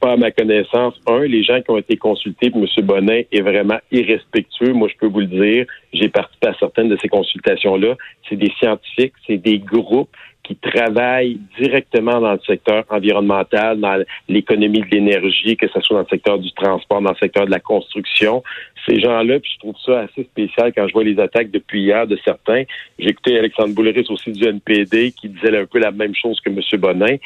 Pas 0.00 0.14
à 0.14 0.16
ma 0.16 0.32
connaissance. 0.32 0.94
Un, 1.06 1.20
les 1.20 1.44
gens 1.44 1.60
qui 1.62 1.70
ont 1.70 1.78
été 1.78 1.96
consultés 1.96 2.50
M. 2.52 2.66
Bonin 2.84 3.22
est 3.30 3.40
vraiment 3.42 3.78
irrespectueux. 3.92 4.72
Moi, 4.72 4.88
je 4.92 4.98
peux 4.98 5.06
vous 5.06 5.20
le 5.20 5.26
dire. 5.26 5.66
J'ai 5.92 6.08
participé 6.08 6.48
à 6.48 6.54
certaines 6.58 6.88
de 6.88 6.98
ces 7.00 7.08
consultations-là. 7.08 7.94
C'est 8.28 8.36
des 8.36 8.52
scientifiques, 8.58 9.14
c'est 9.24 9.38
des 9.38 9.60
groupes 9.60 10.10
qui 10.48 10.56
travaillent 10.56 11.38
directement 11.58 12.20
dans 12.20 12.32
le 12.32 12.40
secteur 12.46 12.84
environnemental, 12.88 13.78
dans 13.78 14.02
l'économie 14.28 14.80
de 14.80 14.88
l'énergie, 14.88 15.58
que 15.58 15.68
ce 15.68 15.78
soit 15.82 15.96
dans 15.96 16.02
le 16.02 16.08
secteur 16.08 16.38
du 16.38 16.50
transport, 16.52 17.02
dans 17.02 17.10
le 17.10 17.16
secteur 17.16 17.44
de 17.44 17.50
la 17.50 17.60
construction. 17.60 18.42
Ces 18.88 18.98
gens-là, 18.98 19.38
puis 19.40 19.50
je 19.54 19.58
trouve 19.58 19.76
ça 19.84 20.00
assez 20.00 20.24
spécial 20.24 20.72
quand 20.74 20.88
je 20.88 20.94
vois 20.94 21.04
les 21.04 21.20
attaques 21.20 21.50
depuis 21.50 21.82
hier 21.82 22.06
de 22.06 22.18
certains. 22.24 22.62
J'ai 22.98 23.10
écouté 23.10 23.38
Alexandre 23.38 23.74
Bouleris 23.74 24.06
aussi 24.08 24.32
du 24.32 24.42
NPD 24.46 25.12
qui 25.12 25.28
disait 25.28 25.54
un 25.54 25.66
peu 25.66 25.78
la 25.78 25.90
même 25.90 26.14
chose 26.14 26.40
que 26.40 26.48
M. 26.48 26.60
Bonin 26.80 27.16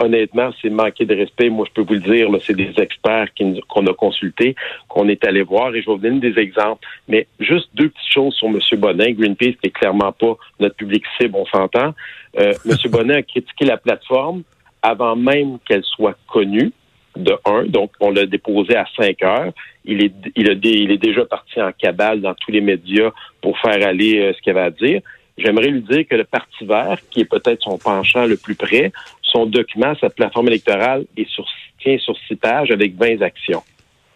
honnêtement, 0.00 0.50
c'est 0.60 0.70
manquer 0.70 1.04
de 1.04 1.14
respect. 1.14 1.50
Moi, 1.50 1.66
je 1.68 1.74
peux 1.74 1.86
vous 1.86 2.00
le 2.00 2.00
dire, 2.00 2.28
c'est 2.42 2.56
des 2.56 2.72
experts 2.78 3.28
qu'on 3.68 3.86
a 3.86 3.94
consultés, 3.94 4.54
qu'on 4.88 5.08
est 5.08 5.24
allé 5.24 5.42
voir, 5.42 5.74
et 5.74 5.82
je 5.82 5.86
vais 5.86 5.92
vous 5.92 5.98
donner 5.98 6.20
des 6.20 6.38
exemples. 6.40 6.86
Mais 7.08 7.26
juste 7.38 7.68
deux 7.74 7.88
petites 7.88 8.12
choses 8.12 8.34
sur 8.34 8.48
M. 8.48 8.58
Bonin. 8.78 9.12
Greenpeace 9.12 9.56
n'est 9.62 9.70
clairement 9.70 10.12
pas 10.12 10.36
notre 10.58 10.76
public 10.76 11.04
cible, 11.18 11.36
on 11.36 11.46
s'entend. 11.46 11.94
Euh, 12.38 12.54
M. 12.66 12.76
Bonin 12.90 13.16
a 13.16 13.22
critiqué 13.22 13.64
la 13.64 13.76
plateforme 13.76 14.42
avant 14.82 15.14
même 15.14 15.58
qu'elle 15.68 15.84
soit 15.84 16.16
connue 16.26 16.72
de 17.16 17.36
un. 17.44 17.64
Donc, 17.64 17.92
on 18.00 18.10
l'a 18.10 18.26
déposé 18.26 18.76
à 18.76 18.86
5 18.96 19.22
heures. 19.22 19.52
Il 19.84 20.04
est, 20.04 20.12
il, 20.36 20.60
il 20.62 20.90
est 20.90 20.98
déjà 20.98 21.24
parti 21.24 21.60
en 21.60 21.72
cabale 21.72 22.20
dans 22.20 22.34
tous 22.34 22.50
les 22.50 22.60
médias 22.60 23.10
pour 23.42 23.58
faire 23.58 23.86
aller 23.86 24.20
euh, 24.20 24.32
ce 24.32 24.40
qu'il 24.40 24.52
avait 24.52 24.66
à 24.66 24.70
dire. 24.70 25.02
J'aimerais 25.42 25.68
lui 25.68 25.80
dire 25.82 26.06
que 26.06 26.16
le 26.16 26.24
Parti 26.24 26.64
vert, 26.64 26.98
qui 27.10 27.20
est 27.20 27.24
peut-être 27.24 27.62
son 27.62 27.78
penchant 27.78 28.26
le 28.26 28.36
plus 28.36 28.54
près, 28.54 28.92
son 29.22 29.46
document, 29.46 29.94
sa 30.00 30.10
plateforme 30.10 30.48
électorale, 30.48 31.06
est 31.16 31.28
sur, 31.28 31.46
tient 31.80 31.98
sur 31.98 32.16
six 32.28 32.36
pages 32.36 32.70
avec 32.70 32.94
20 32.96 33.22
actions. 33.22 33.62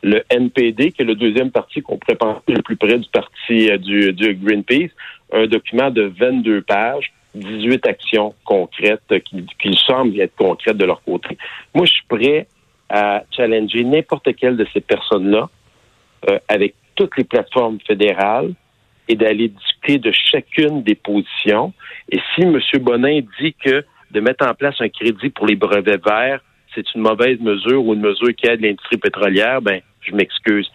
Le 0.02 0.22
NPD, 0.28 0.92
qui 0.92 1.02
est 1.02 1.06
le 1.06 1.14
deuxième 1.14 1.50
parti 1.50 1.80
qu'on 1.80 1.96
pourrait 1.96 2.16
penser 2.16 2.42
le 2.48 2.60
plus 2.62 2.76
près 2.76 2.98
du 2.98 3.08
parti 3.08 3.70
euh, 3.70 3.78
du, 3.78 4.34
Greenpeace, 4.34 4.90
un 5.32 5.46
document 5.46 5.90
de 5.90 6.12
22 6.18 6.60
pages, 6.62 7.12
18 7.34 7.86
actions 7.86 8.34
concrètes 8.44 9.14
qui, 9.24 9.46
qui 9.58 9.74
semblent 9.86 10.20
être 10.20 10.36
concrètes 10.36 10.76
de 10.76 10.84
leur 10.84 11.02
côté. 11.02 11.38
Moi, 11.74 11.86
je 11.86 11.92
suis 11.92 12.04
prêt 12.06 12.46
à 12.90 13.24
challenger 13.30 13.82
n'importe 13.82 14.34
quelle 14.36 14.56
de 14.56 14.66
ces 14.74 14.80
personnes-là 14.82 15.48
euh, 16.28 16.38
avec 16.48 16.74
toutes 16.94 17.16
les 17.16 17.24
plateformes 17.24 17.78
fédérales 17.86 18.52
et 19.08 19.16
d'aller 19.16 19.48
discuter 19.48 19.98
de 19.98 20.12
chacune 20.12 20.82
des 20.82 20.94
positions. 20.94 21.72
Et 22.10 22.20
si 22.34 22.42
M. 22.42 22.58
Bonin 22.80 23.20
dit 23.40 23.54
que 23.54 23.84
de 24.10 24.20
mettre 24.20 24.46
en 24.46 24.54
place 24.54 24.76
un 24.80 24.88
crédit 24.88 25.30
pour 25.30 25.46
les 25.46 25.56
brevets 25.56 26.02
verts, 26.04 26.40
c'est 26.74 26.84
une 26.94 27.02
mauvaise 27.02 27.38
mesure 27.40 27.84
ou 27.84 27.94
une 27.94 28.00
mesure 28.00 28.34
qui 28.36 28.46
aide 28.46 28.60
l'industrie 28.60 28.96
pétrolière, 28.96 29.62
ben, 29.62 29.80
je 30.00 30.14
m'excuse. 30.14 30.70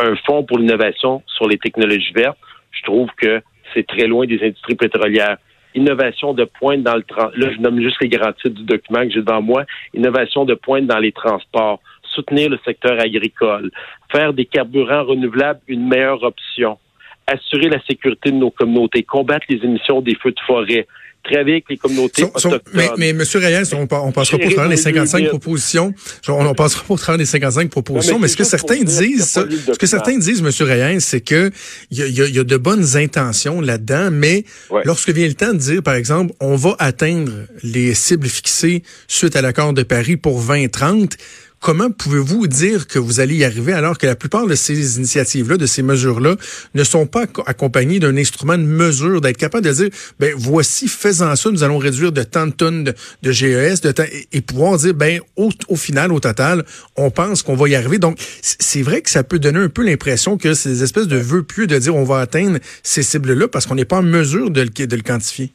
Un 0.00 0.16
fonds 0.26 0.42
pour 0.42 0.58
l'innovation 0.58 1.22
sur 1.26 1.46
les 1.46 1.58
technologies 1.58 2.12
vertes, 2.12 2.38
je 2.72 2.82
trouve 2.82 3.08
que 3.16 3.40
c'est 3.72 3.86
très 3.86 4.06
loin 4.06 4.26
des 4.26 4.42
industries 4.42 4.74
pétrolières. 4.74 5.36
Innovation 5.74 6.34
de 6.34 6.44
pointe 6.44 6.82
dans 6.82 6.94
le 6.94 7.04
là 7.36 7.50
je 7.52 7.60
nomme 7.60 7.80
juste 7.80 7.96
les 8.00 8.08
grands 8.08 8.32
titres 8.32 8.56
du 8.56 8.64
document 8.64 9.02
que 9.02 9.10
j'ai 9.10 9.20
devant 9.20 9.42
moi. 9.42 9.64
Innovation 9.92 10.44
de 10.44 10.54
pointe 10.54 10.86
dans 10.86 10.98
les 10.98 11.12
transports, 11.12 11.80
soutenir 12.02 12.50
le 12.50 12.58
secteur 12.64 13.00
agricole, 13.00 13.70
faire 14.10 14.32
des 14.32 14.46
carburants 14.46 15.04
renouvelables 15.04 15.60
une 15.66 15.88
meilleure 15.88 16.22
option, 16.22 16.78
assurer 17.26 17.68
la 17.68 17.82
sécurité 17.84 18.30
de 18.30 18.36
nos 18.36 18.50
communautés, 18.50 19.02
combattre 19.02 19.46
les 19.48 19.56
émissions 19.64 20.00
des 20.00 20.14
feux 20.14 20.32
de 20.32 20.40
forêt, 20.46 20.86
travailler 21.24 21.52
avec 21.52 21.64
les 21.68 21.76
communautés 21.76 22.24
autochtones. 22.24 22.60
mais, 22.74 22.90
mais 22.96 23.08
M. 23.10 23.22
Reyes, 23.34 23.74
on, 23.74 23.88
on 23.90 24.12
passera 24.12 24.38
pas 24.38 24.46
au 24.46 24.50
travers 24.50 24.68
des 24.68 24.76
55 24.76 25.28
propositions. 25.28 25.94
On, 26.28 26.46
on 26.46 26.54
passera 26.54 26.84
pas 26.84 26.94
au 26.94 26.96
travers 26.98 27.18
des 27.18 27.24
55 27.24 27.70
propositions, 27.70 28.18
mais, 28.18 28.28
ce 28.28 28.36
que 28.36 28.44
certains 28.44 28.82
disent, 28.82 29.24
ce 29.32 29.78
que 29.78 29.86
certains 29.86 30.18
disent, 30.18 30.40
M. 30.40 30.50
Reyes, 30.68 31.00
c'est 31.00 31.20
que 31.20 31.50
il 31.90 31.98
y 31.98 32.22
a, 32.22 32.26
y 32.28 32.38
a, 32.38 32.44
de 32.44 32.56
bonnes 32.56 32.96
intentions 32.96 33.60
là-dedans, 33.60 34.10
mais 34.12 34.44
lorsque 34.84 35.10
vient 35.10 35.26
le 35.26 35.34
temps 35.34 35.52
de 35.52 35.58
dire, 35.58 35.82
par 35.82 35.94
exemple, 35.94 36.34
on 36.40 36.56
va 36.56 36.76
atteindre 36.78 37.32
les 37.62 37.94
cibles 37.94 38.28
fixées 38.28 38.82
suite 39.08 39.36
à 39.36 39.42
l'accord 39.42 39.72
de 39.72 39.82
Paris 39.82 40.16
pour 40.16 40.40
2030, 40.40 41.16
Comment 41.64 41.90
pouvez-vous 41.90 42.46
dire 42.46 42.86
que 42.86 42.98
vous 42.98 43.20
allez 43.20 43.36
y 43.36 43.44
arriver 43.44 43.72
alors 43.72 43.96
que 43.96 44.06
la 44.06 44.16
plupart 44.16 44.46
de 44.46 44.54
ces 44.54 44.98
initiatives-là, 44.98 45.56
de 45.56 45.64
ces 45.64 45.80
mesures-là, 45.82 46.36
ne 46.74 46.84
sont 46.84 47.06
pas 47.06 47.24
accompagnées 47.46 48.00
d'un 48.00 48.18
instrument 48.18 48.58
de 48.58 48.64
mesure, 48.64 49.22
d'être 49.22 49.38
capable 49.38 49.64
de 49.64 49.72
dire, 49.72 49.88
ben 50.20 50.34
voici, 50.36 50.88
faisant 50.88 51.34
ça, 51.36 51.50
nous 51.50 51.62
allons 51.62 51.78
réduire 51.78 52.12
de 52.12 52.22
tant 52.22 52.48
de 52.48 52.52
tonnes 52.52 52.84
de, 52.84 53.32
GES, 53.32 53.80
de 53.80 53.94
et, 54.30 54.42
pouvoir 54.42 54.76
dire, 54.76 54.92
ben 54.92 55.22
au, 55.36 55.48
au, 55.68 55.76
final, 55.76 56.12
au 56.12 56.20
total, 56.20 56.66
on 56.96 57.10
pense 57.10 57.42
qu'on 57.42 57.56
va 57.56 57.66
y 57.66 57.74
arriver. 57.74 57.96
Donc, 57.96 58.18
c'est 58.42 58.82
vrai 58.82 59.00
que 59.00 59.08
ça 59.08 59.24
peut 59.24 59.38
donner 59.38 59.60
un 59.60 59.70
peu 59.70 59.86
l'impression 59.86 60.36
que 60.36 60.52
c'est 60.52 60.68
des 60.68 60.82
espèces 60.82 61.08
de 61.08 61.16
vœux 61.16 61.44
pieux 61.44 61.66
de 61.66 61.78
dire 61.78 61.96
on 61.96 62.04
va 62.04 62.20
atteindre 62.20 62.58
ces 62.82 63.02
cibles-là 63.02 63.48
parce 63.48 63.64
qu'on 63.64 63.76
n'est 63.76 63.86
pas 63.86 64.00
en 64.00 64.02
mesure 64.02 64.50
de 64.50 64.64
de 64.64 64.96
le 64.96 65.02
quantifier. 65.02 65.50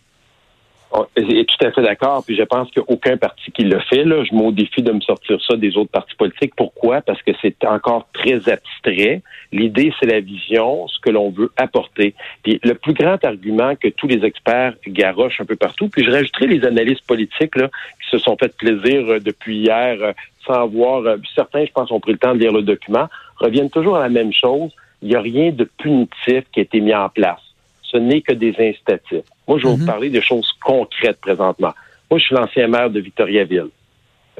Oh, 0.92 1.06
est 1.16 1.48
tout 1.48 1.66
à 1.66 1.72
fait 1.72 1.84
d'accord. 1.84 2.24
Puis 2.26 2.36
je 2.36 2.42
pense 2.44 2.70
qu'aucun 2.72 3.16
parti 3.16 3.52
qui 3.52 3.64
le 3.64 3.80
fait. 3.80 4.04
Là, 4.04 4.24
je 4.24 4.34
me 4.34 4.52
défi 4.52 4.82
de 4.82 4.92
me 4.92 5.02
sortir 5.02 5.40
ça 5.46 5.56
des 5.56 5.78
autres 5.78 5.92
partis 5.92 6.16
politiques. 6.16 6.56
Pourquoi? 6.56 7.02
Parce 7.02 7.22
que 7.22 7.32
c'est 7.42 7.64
encore 7.64 8.08
très 8.12 8.50
abstrait. 8.50 9.22
L'idée, 9.52 9.94
c'est 10.00 10.08
la 10.08 10.20
vision, 10.20 10.88
ce 10.88 11.00
que 11.00 11.12
l'on 11.12 11.30
veut 11.30 11.52
apporter. 11.58 12.16
Puis 12.44 12.60
le 12.64 12.74
plus 12.74 12.94
grand 12.94 13.24
argument 13.24 13.76
que 13.76 13.90
tous 13.90 14.08
les 14.08 14.26
experts 14.26 14.74
garochent 14.88 15.42
un 15.42 15.46
peu 15.46 15.56
partout, 15.56 15.90
puis 15.90 16.04
je 16.04 16.12
rajouterai 16.12 16.48
les 16.48 16.66
analystes 16.66 17.06
politiques 17.06 17.56
là, 17.56 17.68
qui 18.02 18.10
se 18.10 18.18
sont 18.18 18.36
fait 18.38 18.56
plaisir 18.58 19.08
euh, 19.10 19.20
depuis 19.20 19.58
hier 19.58 19.98
euh, 20.02 20.14
sans 20.46 20.68
voir, 20.68 21.06
euh, 21.06 21.18
certains, 21.36 21.66
je 21.66 21.72
pense, 21.72 21.92
ont 21.92 22.00
pris 22.00 22.14
le 22.14 22.18
temps 22.18 22.34
de 22.34 22.40
lire 22.40 22.52
le 22.52 22.64
document, 22.64 23.08
reviennent 23.38 23.70
toujours 23.70 23.98
à 23.98 24.02
la 24.02 24.10
même 24.10 24.34
chose. 24.34 24.72
Il 25.04 25.10
n'y 25.10 25.16
a 25.16 25.22
rien 25.22 25.52
de 25.52 25.70
punitif 25.78 26.44
qui 26.52 26.60
a 26.60 26.64
été 26.64 26.82
mis 26.82 26.96
en 26.96 27.10
place 27.10 27.49
ce 27.92 27.98
n'est 27.98 28.22
que 28.22 28.34
des 28.34 28.56
incitatifs. 28.60 29.26
Moi, 29.48 29.58
je 29.60 29.64
vais 29.68 29.74
vous 29.74 29.82
mhm. 29.82 29.86
parler 29.86 30.10
de 30.10 30.22
choses 30.22 30.52
concrètes 30.64 31.20
présentement. 31.20 31.74
Moi, 32.10 32.20
je 32.20 32.26
suis 32.26 32.36
l'ancien 32.36 32.68
maire 32.68 32.90
de 32.90 33.00
Victoriaville. 33.00 33.70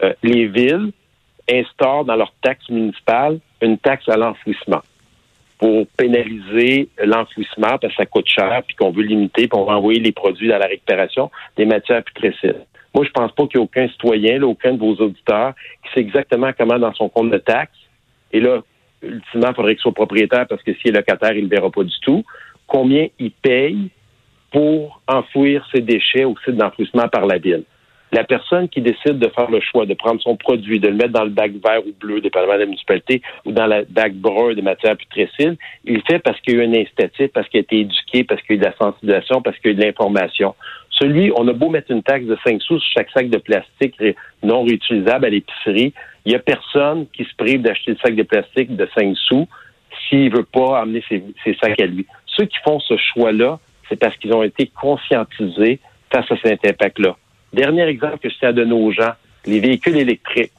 Euh, 0.04 0.14
les 0.24 0.48
villes 0.48 0.92
instaurent 1.50 2.06
dans 2.06 2.16
leur 2.16 2.32
taxe 2.42 2.70
municipale 2.70 3.40
une 3.62 3.78
taxe 3.78 4.08
à 4.08 4.18
l'enfouissement 4.18 4.82
pour 5.58 5.86
pénaliser 5.98 6.88
l'enfouissement 7.04 7.78
parce 7.78 7.94
que 7.94 7.98
ça 7.98 8.06
coûte 8.06 8.28
cher 8.28 8.62
puis 8.66 8.76
qu'on 8.76 8.92
veut 8.92 9.04
limiter 9.04 9.48
puis 9.48 9.60
on 9.60 9.66
va 9.66 9.74
envoyer 9.74 10.00
les 10.00 10.14
produits 10.14 10.48
dans 10.48 10.58
la 10.58 10.68
récupération 10.68 11.30
des 11.58 11.66
matières 11.66 12.04
putrescides. 12.04 12.64
Moi, 12.94 13.04
je 13.06 13.12
pense 13.12 13.32
pas 13.34 13.46
qu'il 13.46 13.60
y 13.60 13.62
ait 13.62 13.66
aucun 13.66 13.88
citoyen, 13.90 14.42
aucun 14.44 14.74
de 14.74 14.80
vos 14.80 14.96
auditeurs 14.96 15.54
qui 15.84 15.94
sait 15.94 16.00
exactement 16.00 16.52
comment 16.58 16.80
dans 16.80 16.94
son 16.94 17.10
compte 17.10 17.30
de 17.30 17.38
taxe. 17.38 17.78
Et 18.32 18.40
là, 18.40 18.62
ultimement, 19.04 19.50
il 19.50 19.56
faudrait 19.56 19.76
qu'il 19.76 19.82
soit 19.82 19.94
propriétaire 19.94 20.48
parce 20.48 20.64
que 20.64 20.74
s'il 20.76 20.92
est 20.92 20.98
locataire, 20.98 21.34
il 21.34 21.46
ne 21.46 21.50
le 21.50 21.56
verra 21.56 21.70
pas 21.70 21.84
du 21.84 22.00
tout 22.02 22.24
combien 22.70 23.08
il 23.20 23.32
paye 23.32 23.90
pour 24.52 25.02
enfouir 25.08 25.68
ses 25.74 25.82
déchets 25.82 26.24
au 26.24 26.36
site 26.46 26.56
d'enfouissement 26.56 27.08
par 27.10 27.26
la 27.26 27.38
ville. 27.38 27.64
La 28.12 28.24
personne 28.24 28.68
qui 28.70 28.82
décide 28.82 29.20
de 29.20 29.30
faire 29.30 29.52
le 29.52 29.60
choix 29.60 29.86
de 29.86 29.94
prendre 29.94 30.20
son 30.22 30.36
produit, 30.36 30.80
de 30.80 30.88
le 30.88 30.96
mettre 30.96 31.12
dans 31.12 31.24
le 31.24 31.30
bac 31.30 31.52
vert 31.64 31.86
ou 31.86 31.92
bleu, 32.00 32.22
dépendamment 32.22 32.56
de 32.56 32.60
la 32.60 32.66
municipalité, 32.66 33.22
ou 33.46 33.52
dans 33.52 33.68
le 33.68 33.86
bac 33.88 34.14
brun 34.16 34.56
des 34.56 34.64
matières 34.64 34.98
putrescides, 34.98 35.58
il 35.86 35.96
le 35.96 36.02
fait 36.10 36.18
parce 36.18 36.40
qu'il 36.42 36.56
y 36.56 36.60
a 36.60 36.64
eu 36.64 36.68
un 36.68 36.74
incitatif, 36.74 37.28
parce 37.34 37.48
qu'il 37.50 37.60
a 37.60 37.62
été 37.62 37.82
éduqué, 37.82 38.24
parce 38.24 38.42
qu'il 38.42 38.56
y 38.56 38.58
a 38.58 38.62
eu 38.62 38.62
de 38.62 38.66
la 38.66 38.76
sensibilisation, 38.78 39.44
parce 39.44 39.58
qu'il 39.60 39.68
y 39.68 39.70
a 39.70 39.72
eu 39.74 39.80
de 39.80 39.86
l'information. 39.86 40.56
Celui, 40.90 41.32
on 41.36 41.48
a 41.48 41.54
beau 41.54 41.70
mettre 41.70 41.92
une 41.92 42.02
taxe 42.02 42.26
de 42.26 42.36
5 42.44 42.60
sous 42.64 42.80
sur 42.80 42.92
chaque 42.98 43.12
sac 43.12 43.30
de 43.30 43.38
plastique 43.38 43.96
non 44.42 44.64
réutilisable 44.64 45.26
à 45.26 45.30
l'épicerie, 45.30 45.94
il 46.26 46.30
n'y 46.30 46.36
a 46.36 46.40
personne 46.40 47.06
qui 47.14 47.26
se 47.26 47.36
prive 47.38 47.62
d'acheter 47.62 47.92
le 47.92 47.98
sac 47.98 48.16
de 48.16 48.24
plastique 48.24 48.76
de 48.76 48.90
5 48.98 49.16
sous 49.16 49.48
s'il 50.08 50.34
veut 50.36 50.44
pas 50.44 50.80
amener 50.80 51.04
ses 51.08 51.54
sacs 51.62 51.80
à 51.80 51.86
lui 51.86 52.08
ceux 52.40 52.46
qui 52.46 52.58
font 52.64 52.80
ce 52.80 52.96
choix-là, 52.98 53.60
c'est 53.90 54.00
parce 54.00 54.16
qu'ils 54.18 54.34
ont 54.34 54.44
été 54.44 54.68
conscientisés 54.68 55.80
face 56.12 56.32
à 56.32 56.36
cet 56.42 56.66
impact-là. 56.66 57.16
Dernier 57.52 57.84
exemple 57.84 58.20
que 58.20 58.30
je 58.30 58.36
tiens 58.38 58.50
à 58.50 58.54
donner 58.54 58.74
aux 58.74 58.92
gens, 58.92 59.12
les 59.46 59.60
véhicules 59.60 59.98
électriques. 59.98 60.52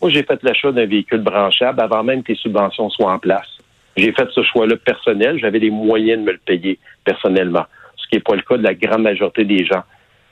Moi, 0.00 0.10
j'ai 0.10 0.22
fait 0.22 0.42
l'achat 0.42 0.72
d'un 0.72 0.86
véhicule 0.86 1.20
branchable 1.20 1.80
avant 1.80 2.02
même 2.02 2.22
que 2.22 2.32
les 2.32 2.38
subventions 2.38 2.88
soient 2.90 3.12
en 3.12 3.18
place. 3.18 3.48
J'ai 3.96 4.12
fait 4.12 4.28
ce 4.30 4.42
choix-là 4.42 4.76
personnel. 4.76 5.38
J'avais 5.38 5.58
les 5.58 5.70
moyens 5.70 6.20
de 6.20 6.26
me 6.26 6.32
le 6.32 6.38
payer 6.38 6.78
personnellement, 7.04 7.64
ce 7.96 8.06
qui 8.08 8.16
n'est 8.16 8.20
pas 8.20 8.36
le 8.36 8.42
cas 8.42 8.56
de 8.56 8.62
la 8.62 8.74
grande 8.74 9.02
majorité 9.02 9.44
des 9.44 9.64
gens. 9.64 9.82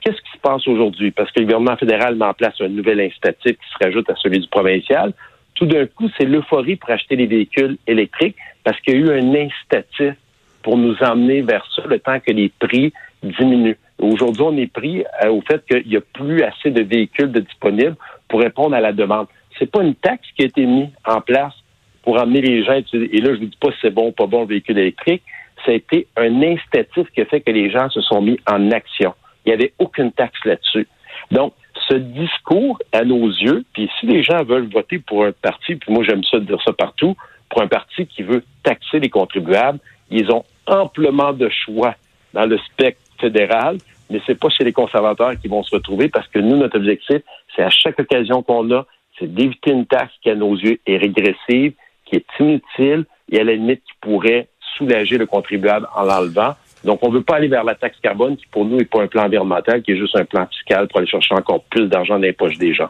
Qu'est-ce 0.01 0.21
qui 0.21 0.31
se 0.33 0.41
passe 0.41 0.67
aujourd'hui? 0.67 1.11
Parce 1.11 1.31
que 1.31 1.39
le 1.39 1.45
gouvernement 1.45 1.77
fédéral 1.77 2.15
met 2.15 2.25
en 2.25 2.33
place 2.33 2.53
un 2.61 2.67
nouvel 2.67 3.01
incitatif 3.01 3.53
qui 3.53 3.69
se 3.77 3.83
rajoute 3.83 4.09
à 4.09 4.15
celui 4.15 4.39
du 4.39 4.47
provincial. 4.47 5.13
Tout 5.55 5.65
d'un 5.65 5.87
coup, 5.87 6.09
c'est 6.17 6.25
l'euphorie 6.25 6.75
pour 6.75 6.91
acheter 6.91 7.15
des 7.15 7.25
véhicules 7.25 7.77
électriques 7.87 8.35
parce 8.63 8.79
qu'il 8.81 8.93
y 8.93 8.97
a 8.97 8.99
eu 8.99 9.19
un 9.19 9.33
incitatif 9.33 10.15
pour 10.65 10.77
nous 10.79 10.95
emmener 11.03 11.43
vers 11.43 11.63
ça 11.75 11.83
le 11.85 11.99
temps 11.99 12.19
que 12.19 12.31
les 12.31 12.49
prix 12.49 12.91
diminuent. 13.21 13.77
Aujourd'hui, 13.99 14.41
on 14.41 14.57
est 14.57 14.73
pris 14.73 15.05
euh, 15.23 15.29
au 15.29 15.41
fait 15.41 15.63
qu'il 15.69 15.87
n'y 15.87 15.95
a 15.95 16.01
plus 16.01 16.41
assez 16.41 16.71
de 16.71 16.81
véhicules 16.81 17.31
disponibles 17.31 17.95
pour 18.27 18.41
répondre 18.41 18.75
à 18.75 18.81
la 18.81 18.91
demande. 18.91 19.27
C'est 19.59 19.69
pas 19.69 19.83
une 19.83 19.93
taxe 19.93 20.27
qui 20.35 20.41
a 20.41 20.47
été 20.47 20.65
mise 20.65 20.89
en 21.05 21.21
place 21.21 21.53
pour 22.01 22.19
emmener 22.19 22.41
les 22.41 22.63
gens. 22.63 22.73
Et 22.73 23.21
là, 23.21 23.35
je 23.35 23.41
ne 23.41 23.45
dis 23.45 23.57
pas 23.61 23.69
si 23.73 23.77
c'est 23.83 23.91
bon 23.91 24.07
ou 24.07 24.11
pas 24.11 24.25
bon 24.25 24.41
le 24.41 24.47
véhicule 24.47 24.79
électrique. 24.79 25.21
Ça 25.63 25.71
a 25.71 25.75
été 25.75 26.07
un 26.17 26.41
incitatif 26.41 27.11
qui 27.13 27.21
a 27.21 27.25
fait 27.25 27.41
que 27.41 27.51
les 27.51 27.69
gens 27.69 27.87
se 27.91 28.01
sont 28.01 28.23
mis 28.23 28.39
en 28.49 28.71
action. 28.71 29.13
Il 29.45 29.49
n'y 29.49 29.53
avait 29.53 29.73
aucune 29.77 30.11
taxe 30.13 30.39
là-dessus. 30.45 30.87
Donc, 31.29 31.53
ce 31.87 31.93
discours, 31.93 32.79
à 32.91 33.03
nos 33.03 33.27
yeux, 33.27 33.63
puis 33.73 33.87
si 33.99 34.07
les 34.07 34.23
gens 34.23 34.43
veulent 34.43 34.69
voter 34.73 34.97
pour 34.97 35.25
un 35.25 35.31
parti, 35.31 35.75
puis 35.75 35.93
moi 35.93 36.03
j'aime 36.03 36.23
ça 36.23 36.39
dire 36.39 36.59
ça 36.65 36.73
partout, 36.73 37.15
pour 37.51 37.61
un 37.61 37.67
parti 37.67 38.07
qui 38.07 38.23
veut 38.23 38.43
taxer 38.63 38.99
les 38.99 39.09
contribuables, 39.09 39.79
ils 40.09 40.31
ont 40.31 40.43
amplement 40.67 41.33
de 41.33 41.49
choix 41.49 41.95
dans 42.33 42.45
le 42.45 42.57
spectre 42.59 43.01
fédéral, 43.19 43.77
mais 44.09 44.21
c'est 44.25 44.39
pas 44.39 44.49
chez 44.49 44.63
les 44.63 44.73
conservateurs 44.73 45.39
qui 45.39 45.47
vont 45.47 45.63
se 45.63 45.75
retrouver 45.75 46.09
parce 46.09 46.27
que 46.27 46.39
nous, 46.39 46.57
notre 46.57 46.77
objectif, 46.77 47.21
c'est 47.55 47.63
à 47.63 47.69
chaque 47.69 47.99
occasion 47.99 48.43
qu'on 48.43 48.69
a, 48.71 48.85
c'est 49.19 49.33
d'éviter 49.33 49.71
une 49.71 49.85
taxe 49.85 50.13
qui, 50.21 50.29
à 50.29 50.35
nos 50.35 50.55
yeux, 50.55 50.79
est 50.85 50.97
régressive, 50.97 51.73
qui 52.05 52.15
est 52.15 52.25
inutile 52.39 53.05
et 53.31 53.39
à 53.39 53.43
la 53.43 53.53
limite 53.53 53.81
qui 53.83 53.93
pourrait 54.01 54.47
soulager 54.77 55.17
le 55.17 55.25
contribuable 55.25 55.87
en 55.95 56.03
l'enlevant. 56.03 56.53
Donc, 56.83 56.99
on 57.01 57.09
ne 57.09 57.15
veut 57.15 57.23
pas 57.23 57.37
aller 57.37 57.47
vers 57.47 57.63
la 57.63 57.75
taxe 57.75 57.97
carbone 58.01 58.37
qui, 58.37 58.45
pour 58.47 58.65
nous, 58.65 58.77
n'est 58.77 58.85
pas 58.85 59.01
un 59.01 59.07
plan 59.07 59.23
environnemental, 59.23 59.81
qui 59.81 59.91
est 59.91 59.97
juste 59.97 60.15
un 60.15 60.25
plan 60.25 60.45
fiscal 60.47 60.87
pour 60.87 60.99
aller 60.99 61.07
chercher 61.07 61.33
encore 61.33 61.63
plus 61.63 61.87
d'argent 61.87 62.15
dans 62.15 62.21
les 62.21 62.33
poches 62.33 62.57
des 62.57 62.73
gens. 62.73 62.89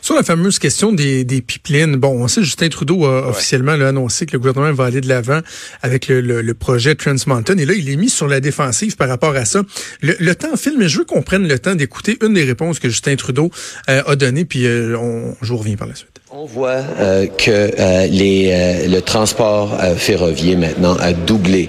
Sur 0.00 0.14
la 0.14 0.22
fameuse 0.22 0.58
question 0.58 0.92
des, 0.92 1.24
des 1.24 1.40
pipelines, 1.40 1.96
bon, 1.96 2.22
on 2.22 2.28
sait 2.28 2.42
Justin 2.42 2.68
Trudeau 2.68 3.06
a 3.06 3.28
officiellement 3.28 3.72
annoncé 3.72 4.26
que 4.26 4.32
le 4.32 4.38
gouvernement 4.38 4.72
va 4.72 4.84
aller 4.84 5.00
de 5.00 5.08
l'avant 5.08 5.40
avec 5.82 6.08
le, 6.08 6.20
le, 6.20 6.54
projet 6.54 6.94
Trans 6.94 7.14
Mountain. 7.26 7.58
Et 7.58 7.66
là, 7.66 7.74
il 7.74 7.88
est 7.90 7.96
mis 7.96 8.08
sur 8.08 8.28
la 8.28 8.40
défensive 8.40 8.96
par 8.96 9.08
rapport 9.08 9.34
à 9.34 9.44
ça. 9.44 9.62
Le, 10.00 10.34
temps 10.34 10.56
file, 10.56 10.74
mais 10.78 10.88
je 10.88 10.98
veux 10.98 11.04
qu'on 11.04 11.22
prenne 11.22 11.46
le 11.48 11.58
temps 11.58 11.74
d'écouter 11.74 12.18
une 12.22 12.34
des 12.34 12.44
réponses 12.44 12.78
que 12.78 12.88
Justin 12.88 13.16
Trudeau 13.16 13.50
euh, 13.88 14.02
a 14.06 14.16
données, 14.16 14.44
puis 14.44 14.66
euh, 14.66 14.96
on, 14.96 15.36
je 15.42 15.48
vous 15.48 15.58
reviens 15.58 15.76
par 15.76 15.88
la 15.88 15.94
suite. 15.94 16.20
On 16.36 16.46
voit 16.46 16.82
euh, 16.98 17.26
que 17.28 17.70
euh, 17.78 18.08
les, 18.08 18.50
euh, 18.50 18.88
le 18.88 19.00
transport 19.02 19.70
ferroviaire 19.96 20.58
maintenant 20.58 20.96
a 20.96 21.12
doublé 21.12 21.68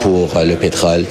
pour 0.00 0.30
le 0.42 0.54
pétrole. 0.54 1.04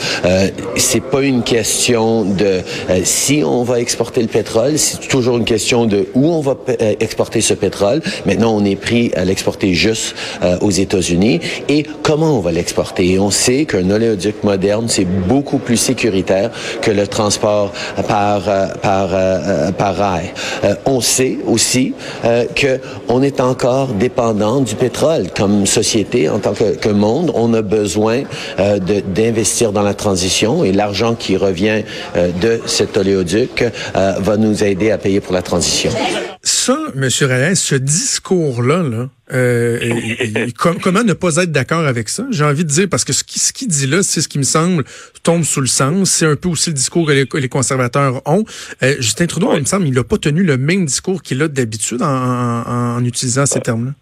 c'est 0.75 1.04
pas 1.04 1.22
une 1.22 1.44
question 1.44 2.24
de 2.24 2.62
si 3.04 3.44
on 3.46 3.63
va 3.63 3.80
exporter 3.80 4.22
le 4.22 4.27
pétrole, 4.27 4.80
c'est 4.80 5.08
toujours 5.08 5.38
une 5.38 5.46
question 5.46 5.86
de 5.86 6.08
où 6.16 6.27
on 6.27 6.42
va 6.42 6.58
exporter 7.00 7.42
ce 7.42 7.54
pétrole. 7.54 8.01
Maintenant, 8.25 8.56
on 8.56 8.66
est 8.66 8.75
pris 8.75 9.12
à 9.16 9.25
l'exporter 9.25 9.74
juste 9.74 10.16
aux 10.62 10.72
États-Unis 10.72 11.39
et 11.70 11.86
comment 12.01 12.38
on 12.38 12.42
va 12.42 12.51
l'exporter? 12.51 13.20
on 13.20 13.32
sait 13.32 13.66
qu'un 13.66 13.89
oléoduc 13.92 14.44
moderne 14.44 14.86
c'est 14.88 15.06
beaucoup 15.06 15.60
plus 15.60 15.77
sécuritaire 15.77 16.51
que 16.82 16.92
le 16.92 17.06
transport 17.08 17.72
par 18.08 18.42
par 18.82 19.10
par 19.77 19.96
rail. 19.96 20.34
on 20.86 21.01
sait 21.01 21.38
aussi 21.46 21.94
que 22.56 22.80
on 23.10 23.22
est 23.22 23.39
encore 23.39 23.89
dépendant 23.94 24.62
du 24.62 24.75
pétrole. 24.75 25.27
Comme 25.36 25.65
société, 25.65 26.29
en 26.29 26.39
tant 26.39 26.53
que, 26.53 26.75
que 26.75 26.89
monde, 26.89 27.32
on 27.34 27.53
a 27.53 27.62
besoin 27.62 28.24
euh, 28.60 28.79
d'investir 28.79 29.72
dans 29.72 29.84
la 29.84 29.94
transition 29.94 30.63
et 30.63 30.72
l'argent 30.72 31.15
qui 31.15 31.38
revient 31.38 31.84
euh, 32.15 32.32
de 32.41 32.62
cet 32.65 32.98
oléoduc 32.98 33.63
euh, 33.63 34.13
va 34.20 34.38
nous 34.38 34.63
aider 34.63 34.91
à 34.91 34.98
payer 34.98 35.20
pour 35.20 35.34
la 35.34 35.41
transition. 35.41 35.91
Ça, 36.44 36.77
M. 36.96 37.10
Reyes, 37.22 37.56
ce 37.56 37.75
discours-là, 37.75 38.84
là, 38.84 39.08
euh, 39.34 40.48
comment 40.57 41.03
ne 41.03 41.13
pas 41.13 41.36
être 41.38 41.51
d'accord 41.51 41.86
avec 41.86 42.07
ça? 42.10 42.25
J'ai 42.31 42.43
envie 42.43 42.63
de 42.63 42.69
dire, 42.69 42.88
parce 42.89 43.03
que 43.03 43.13
ce 43.13 43.24
qu'il 43.24 43.41
qui 43.41 43.67
dit 43.67 43.88
là, 43.88 44.03
c'est 44.03 44.22
ce 44.22 44.27
qui 44.27 44.38
me 44.38 44.43
semble 44.43 44.86
tombe 45.24 45.43
sous 45.43 45.62
le 45.62 45.67
sens. 45.67 46.12
C'est 46.12 46.25
un 46.25 46.36
peu 46.36 46.50
aussi 46.50 46.69
le 46.69 46.75
discours 46.75 47.07
que 47.07 47.38
les, 47.38 47.50
conservateurs 47.50 48.22
ont. 48.25 48.46
Euh, 48.84 48.96
Justin 49.00 49.27
Trudeau, 49.27 49.53
il 49.55 49.62
me 49.62 49.65
semble, 49.65 49.88
il 49.88 49.93
n'a 49.93 50.03
pas 50.03 50.17
tenu 50.17 50.43
le 50.43 50.57
même 50.57 50.86
discours 50.86 51.22
qu'il 51.22 51.41
a 51.41 51.48
d'habitude 51.48 52.01
en, 52.01 52.07
en, 52.07 53.03
utilisant 53.03 53.46
ces 53.46 53.60
termes-là. 53.60 53.93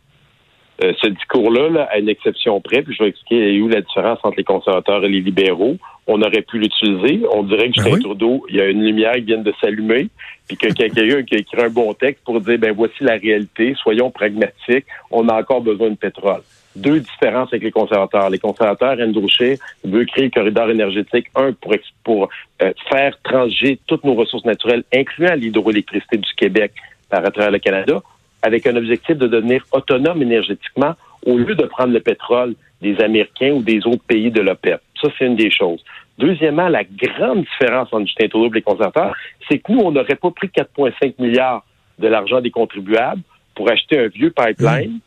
Euh, 0.83 0.91
ce 1.01 1.07
discours-là, 1.07 1.87
à 1.89 1.99
une 1.99 2.09
exception 2.09 2.59
près, 2.59 2.81
puis 2.81 2.93
je 2.93 3.03
vais 3.03 3.09
expliquer 3.09 3.61
où 3.61 3.69
la 3.69 3.81
différence 3.81 4.19
entre 4.23 4.37
les 4.37 4.43
conservateurs 4.43 5.05
et 5.05 5.09
les 5.09 5.21
libéraux. 5.21 5.77
On 6.07 6.21
aurait 6.21 6.41
pu 6.41 6.59
l'utiliser. 6.59 7.21
On 7.31 7.43
dirait 7.43 7.69
que 7.69 7.81
ben 7.81 7.83
Justin 7.83 7.99
Trudeau, 8.01 8.45
il 8.49 8.57
y 8.57 8.61
a 8.61 8.65
une 8.65 8.83
lumière 8.83 9.13
qui 9.15 9.21
vient 9.21 9.37
de 9.37 9.53
s'allumer, 9.61 10.09
puis 10.47 10.57
que 10.57 10.67
quelqu'un 10.73 11.23
qui 11.23 11.35
a 11.35 11.37
écrit 11.37 11.61
un 11.61 11.69
bon 11.69 11.93
texte 11.93 12.23
pour 12.25 12.41
dire, 12.41 12.59
ben 12.59 12.73
voici 12.73 13.01
la 13.01 13.15
réalité, 13.15 13.73
soyons 13.81 14.11
pragmatiques, 14.11 14.85
on 15.11 15.29
a 15.29 15.39
encore 15.39 15.61
besoin 15.61 15.89
de 15.89 15.95
pétrole. 15.95 16.41
Deux 16.75 16.99
différences 16.99 17.47
avec 17.53 17.63
les 17.63 17.71
conservateurs. 17.71 18.29
Les 18.29 18.37
conservateurs, 18.37 18.97
Andrew 18.99 19.29
Scheer 19.29 19.57
veut 19.85 20.03
créer 20.03 20.25
le 20.25 20.29
corridor 20.29 20.69
énergétique, 20.69 21.27
un, 21.35 21.53
pour, 21.53 21.73
pour 22.03 22.29
euh, 22.61 22.73
faire 22.89 23.17
transiger 23.23 23.79
toutes 23.87 24.03
nos 24.03 24.15
ressources 24.15 24.43
naturelles, 24.43 24.83
incluant 24.93 25.35
l'hydroélectricité 25.35 26.17
du 26.17 26.33
Québec 26.35 26.73
par 27.09 27.25
à 27.25 27.31
travers 27.31 27.51
le 27.51 27.59
Canada, 27.59 28.01
avec 28.45 28.67
un 28.67 28.75
objectif 28.75 29.17
de 29.17 29.25
devenir 29.25 29.65
autonome 29.71 30.21
énergétiquement 30.21 30.93
au 31.25 31.35
lieu 31.35 31.55
de 31.55 31.65
prendre 31.65 31.91
le 31.91 31.99
pétrole 31.99 32.53
des 32.79 32.95
Américains 33.01 33.53
ou 33.53 33.63
des 33.63 33.79
autres 33.87 34.03
pays 34.07 34.29
de 34.29 34.41
l'OPEP. 34.41 34.79
Ça, 35.01 35.07
c'est 35.17 35.25
une 35.25 35.35
des 35.35 35.49
choses. 35.49 35.83
Deuxièmement, 36.19 36.69
la 36.69 36.83
grande 36.83 37.43
différence 37.43 37.91
entre 37.91 38.05
Justin 38.05 38.27
Trudeau 38.27 38.51
et 38.51 38.55
les 38.55 38.61
conservateurs, 38.61 39.15
c'est 39.49 39.57
que 39.57 39.71
nous, 39.71 39.79
on 39.79 39.91
n'aurait 39.91 40.15
pas 40.15 40.29
pris 40.29 40.47
4,5 40.47 41.15
milliards 41.17 41.65
de 41.97 42.07
l'argent 42.07 42.39
des 42.39 42.51
contribuables 42.51 43.21
pour 43.55 43.71
acheter 43.71 43.97
un 43.97 44.07
vieux 44.09 44.29
pipeline 44.29 44.99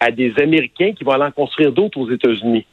à 0.00 0.10
des 0.10 0.34
Américains 0.42 0.92
qui 0.92 1.04
vont 1.04 1.12
aller 1.12 1.24
en 1.24 1.30
construire 1.30 1.70
d'autres 1.70 1.98
aux 1.98 2.10
États-Unis. 2.10 2.66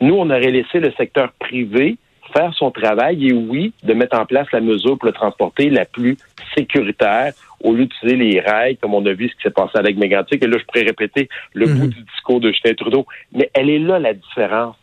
Nous, 0.00 0.14
on 0.14 0.30
aurait 0.30 0.52
laissé 0.52 0.78
le 0.78 0.92
secteur 0.92 1.32
privé 1.40 1.96
faire 2.32 2.52
son 2.54 2.70
travail 2.70 3.28
et 3.28 3.32
oui, 3.32 3.72
de 3.82 3.94
mettre 3.94 4.18
en 4.18 4.26
place 4.26 4.46
la 4.52 4.60
mesure 4.60 4.98
pour 4.98 5.06
le 5.06 5.12
transporter 5.12 5.70
la 5.70 5.84
plus 5.84 6.16
sécuritaire 6.56 7.32
au 7.62 7.72
lieu 7.72 7.86
d'utiliser 7.86 8.16
les 8.16 8.40
rails, 8.40 8.76
comme 8.76 8.94
on 8.94 9.04
a 9.06 9.12
vu 9.12 9.28
ce 9.28 9.36
qui 9.36 9.42
s'est 9.42 9.50
passé 9.50 9.78
avec 9.78 9.96
Mégantic. 9.96 10.42
Et 10.42 10.46
là, 10.46 10.58
je 10.58 10.64
pourrais 10.64 10.84
répéter 10.84 11.28
le 11.54 11.66
bout 11.66 11.84
mhm. 11.84 11.88
du 11.88 12.02
discours 12.02 12.40
de 12.40 12.50
Justin 12.50 12.74
Trudeau. 12.74 13.06
Mais 13.32 13.50
elle 13.54 13.70
est 13.70 13.78
là, 13.78 13.98
la 13.98 14.14
différence. 14.14 14.76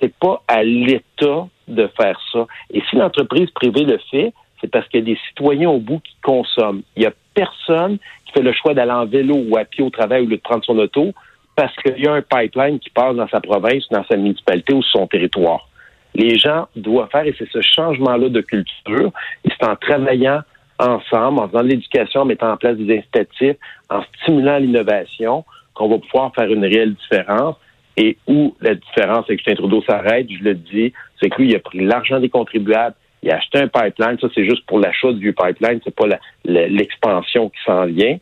C'est 0.00 0.14
pas 0.14 0.42
à 0.48 0.62
l'État 0.62 1.48
de 1.68 1.88
faire 1.96 2.18
ça. 2.32 2.46
Et 2.72 2.82
si 2.88 2.96
l'entreprise 2.96 3.50
privée 3.50 3.84
le 3.84 3.98
fait, 4.10 4.32
c'est 4.60 4.70
parce 4.70 4.86
qu'il 4.88 5.00
y 5.00 5.02
a 5.02 5.06
des 5.14 5.18
citoyens 5.28 5.70
au 5.70 5.78
bout 5.78 6.00
qui 6.00 6.14
consomment. 6.22 6.82
Il 6.96 7.02
y 7.02 7.06
a 7.06 7.12
personne 7.34 7.98
qui 8.26 8.32
fait 8.32 8.42
le 8.42 8.52
choix 8.52 8.74
d'aller 8.74 8.92
en 8.92 9.06
vélo 9.06 9.36
ou 9.36 9.56
à 9.56 9.64
pied 9.64 9.84
au 9.84 9.90
travail 9.90 10.22
ou 10.22 10.26
de 10.26 10.36
prendre 10.36 10.64
son 10.64 10.78
auto 10.78 11.12
parce 11.56 11.74
qu'il 11.76 12.02
y 12.02 12.06
a 12.06 12.12
un 12.12 12.22
pipeline 12.22 12.78
qui 12.78 12.90
passe 12.90 13.16
dans 13.16 13.28
sa 13.28 13.40
province, 13.40 13.84
dans 13.90 14.04
sa 14.04 14.16
municipalité 14.16 14.72
ou 14.72 14.82
sur 14.82 15.00
son 15.00 15.06
territoire. 15.06 15.68
Les 16.14 16.38
gens 16.38 16.68
doivent 16.76 17.08
faire, 17.10 17.24
et 17.24 17.34
c'est 17.38 17.48
ce 17.50 17.60
changement-là 17.60 18.28
de 18.28 18.40
culture, 18.40 19.12
et 19.44 19.48
c'est 19.48 19.66
en 19.66 19.76
travaillant 19.76 20.40
ensemble, 20.78 21.40
en 21.40 21.48
faisant 21.48 21.62
de 21.62 21.68
l'éducation, 21.68 22.20
en 22.22 22.24
mettant 22.24 22.52
en 22.52 22.56
place 22.56 22.76
des 22.76 22.98
incitatifs, 22.98 23.56
en 23.88 24.02
stimulant 24.02 24.58
l'innovation, 24.58 25.44
qu'on 25.74 25.88
va 25.88 25.98
pouvoir 25.98 26.34
faire 26.34 26.50
une 26.50 26.64
réelle 26.64 26.94
différence. 26.94 27.56
Et 27.96 28.16
où 28.26 28.56
la 28.60 28.74
différence 28.74 29.26
avec 29.28 29.40
Justin 29.40 29.56
Trudeau 29.56 29.82
s'arrête, 29.82 30.26
je 30.30 30.42
le 30.42 30.54
dis, 30.54 30.92
c'est 31.20 31.28
que 31.28 31.42
lui, 31.42 31.50
il 31.50 31.56
a 31.56 31.58
pris 31.58 31.80
l'argent 31.80 32.18
des 32.18 32.30
contribuables, 32.30 32.94
il 33.22 33.30
a 33.30 33.36
acheté 33.36 33.58
un 33.58 33.68
pipeline. 33.68 34.18
Ça, 34.18 34.28
c'est 34.34 34.44
juste 34.44 34.64
pour 34.66 34.78
l'achat 34.78 35.12
du 35.12 35.34
pipeline, 35.34 35.80
c'est 35.84 35.94
pas 35.94 36.06
l'expansion 36.44 37.50
qui 37.50 37.58
s'en 37.66 37.84
vient. 37.86 38.18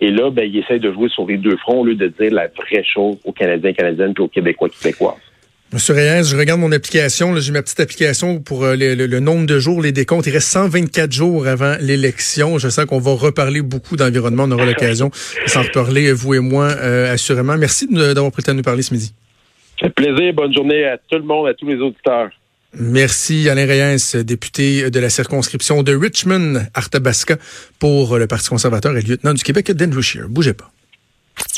Et 0.00 0.10
là, 0.10 0.30
ben, 0.30 0.48
il 0.48 0.56
essaie 0.58 0.78
de 0.78 0.92
jouer 0.92 1.08
sur 1.08 1.26
les 1.26 1.36
deux 1.36 1.56
fronts 1.56 1.80
au 1.80 1.84
lieu 1.84 1.96
de 1.96 2.06
dire 2.06 2.32
la 2.32 2.46
vraie 2.46 2.84
chose 2.84 3.18
aux 3.24 3.32
Canadiens, 3.32 3.72
Canadiennes 3.72 4.14
et 4.16 4.20
aux 4.20 4.28
Québécois, 4.28 4.68
Québécoises. 4.68 5.20
Monsieur 5.70 5.92
Reyes, 5.92 6.24
je 6.24 6.34
regarde 6.34 6.60
mon 6.60 6.72
application. 6.72 7.36
J'ai 7.36 7.52
ma 7.52 7.60
petite 7.60 7.78
application 7.78 8.40
pour 8.40 8.64
euh, 8.64 8.74
le, 8.74 9.20
nombre 9.20 9.44
de 9.44 9.58
jours, 9.58 9.82
les 9.82 9.92
décomptes. 9.92 10.26
Il 10.26 10.32
reste 10.32 10.48
124 10.48 11.12
jours 11.12 11.46
avant 11.46 11.76
l'élection. 11.78 12.56
Je 12.58 12.70
sens 12.70 12.86
qu'on 12.86 12.98
va 12.98 13.12
reparler 13.12 13.60
beaucoup 13.60 13.96
d'environnement. 13.96 14.44
On 14.44 14.50
aura 14.50 14.64
l'occasion 14.64 15.08
de 15.08 15.50
s'en 15.50 15.62
reparler, 15.62 16.10
vous 16.12 16.32
et 16.32 16.40
moi, 16.40 16.68
euh, 16.68 17.12
assurément. 17.12 17.58
Merci 17.58 17.86
d'avoir 17.86 18.32
temps 18.32 18.52
de 18.52 18.56
nous 18.56 18.62
parler 18.62 18.80
ce 18.80 18.94
midi. 18.94 19.12
Ça 19.78 19.90
plaisir. 19.90 20.32
Bonne 20.32 20.54
journée 20.54 20.86
à 20.86 20.96
tout 20.96 21.18
le 21.18 21.24
monde, 21.24 21.48
à 21.48 21.52
tous 21.52 21.68
les 21.68 21.76
auditeurs. 21.76 22.30
Merci 22.72 23.50
Alain 23.50 23.66
Reyes, 23.66 24.24
député 24.24 24.90
de 24.90 25.00
la 25.00 25.10
circonscription 25.10 25.82
de 25.82 25.94
Richmond, 25.94 26.62
Arthabasca, 26.72 27.36
pour 27.78 28.16
le 28.16 28.26
Parti 28.26 28.48
conservateur 28.48 28.96
et 28.96 29.02
lieutenant 29.02 29.34
du 29.34 29.42
Québec 29.42 29.70
d'Andrew 29.72 30.00
Scheer. 30.00 30.28
Bougez 30.30 30.54
pas. 30.54 30.70